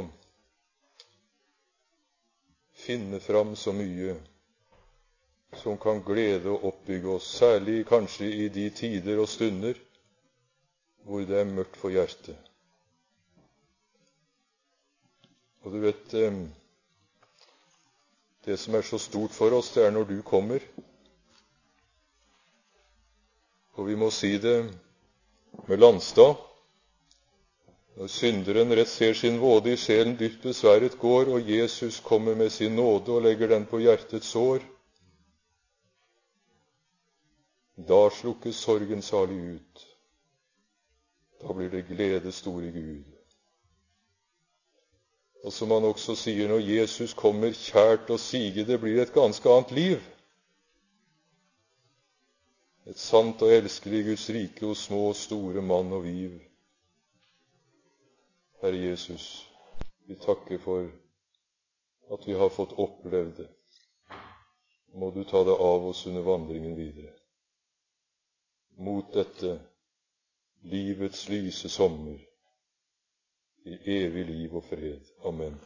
finne 2.82 3.20
fram 3.22 3.56
så 3.56 3.72
mye 3.72 4.16
som 5.62 5.78
kan 5.78 6.00
glede 6.02 6.50
og 6.50 6.64
oppbygge 6.72 7.16
oss, 7.16 7.28
særlig 7.38 7.82
kanskje 7.86 8.26
i 8.26 8.48
de 8.48 8.70
tider 8.70 9.20
og 9.20 9.28
stunder 9.28 9.78
hvor 11.02 11.24
det 11.26 11.38
er 11.40 11.48
mørkt 11.50 11.76
for 11.76 11.90
hjertet. 11.90 12.36
Og 15.62 15.74
du 15.74 15.78
vet 15.82 16.14
eh, 16.18 16.38
det 18.46 18.58
som 18.58 18.74
er 18.74 18.86
så 18.86 18.98
stort 18.98 19.34
for 19.34 19.54
oss, 19.54 19.72
det 19.74 19.86
er 19.86 19.94
når 19.94 20.08
du 20.08 20.16
kommer. 20.26 20.62
Og 23.78 23.86
vi 23.88 23.98
må 23.98 24.10
si 24.14 24.36
det 24.38 24.56
med 25.68 25.78
Landstad. 25.78 26.34
Når 27.96 28.08
synderen 28.08 28.72
rett 28.72 28.88
ser 28.88 29.14
sin 29.14 29.38
våde 29.40 29.74
i 29.74 29.76
sjelen 29.76 30.14
dypt 30.16 30.42
besverret 30.46 30.94
går, 30.98 31.28
og 31.36 31.48
Jesus 31.50 32.00
kommer 32.00 32.34
med 32.34 32.52
sin 32.52 32.76
nåde 32.76 33.12
og 33.12 33.22
legger 33.26 33.52
den 33.52 33.66
på 33.68 33.82
hjertets 33.84 34.32
sår, 34.32 34.62
da 37.76 37.98
slukkes 38.10 38.56
sorgen 38.56 39.02
salig 39.02 39.40
ut. 39.56 39.82
Da 41.42 41.52
blir 41.52 41.68
det 41.70 41.86
glede 41.88 42.32
stor 42.32 42.62
i 42.62 42.70
Gud. 42.70 43.04
Og 45.44 45.52
som 45.52 45.74
han 45.74 45.84
også 45.84 46.14
sier, 46.16 46.48
når 46.48 46.62
Jesus 46.62 47.14
kommer 47.18 47.52
kjært 47.56 48.10
og 48.14 48.20
sige, 48.22 48.64
det 48.64 48.78
blir 48.80 49.02
et 49.02 49.12
ganske 49.12 49.50
annet 49.50 49.74
liv. 49.74 49.98
Et 52.86 52.98
sant 52.98 53.42
og 53.42 53.52
elskelig 53.52 54.04
Guds 54.06 54.28
rike 54.30 54.66
hos 54.66 54.86
små 54.86 55.08
og 55.10 55.18
store 55.18 55.62
mann 55.62 55.92
og 55.92 56.04
viv. 56.06 56.38
Herre 58.62 58.76
Jesus, 58.76 59.50
vi 60.06 60.14
takker 60.14 60.58
for 60.58 60.86
at 62.14 62.28
vi 62.28 62.32
har 62.38 62.48
fått 62.48 62.72
opplevd 62.78 63.36
det. 63.36 63.48
Må 64.94 65.10
du 65.10 65.24
ta 65.24 65.40
det 65.44 65.56
av 65.56 65.86
oss 65.88 66.06
under 66.06 66.22
vandringen 66.22 66.76
videre. 66.76 67.10
Mot 68.78 69.10
dette 69.14 69.56
livets 70.62 71.28
lyse 71.28 71.68
sommer 71.68 72.22
i 73.66 73.78
evig 73.98 74.26
liv 74.30 74.54
og 74.56 74.64
fred. 74.70 75.10
Amen. 75.26 75.58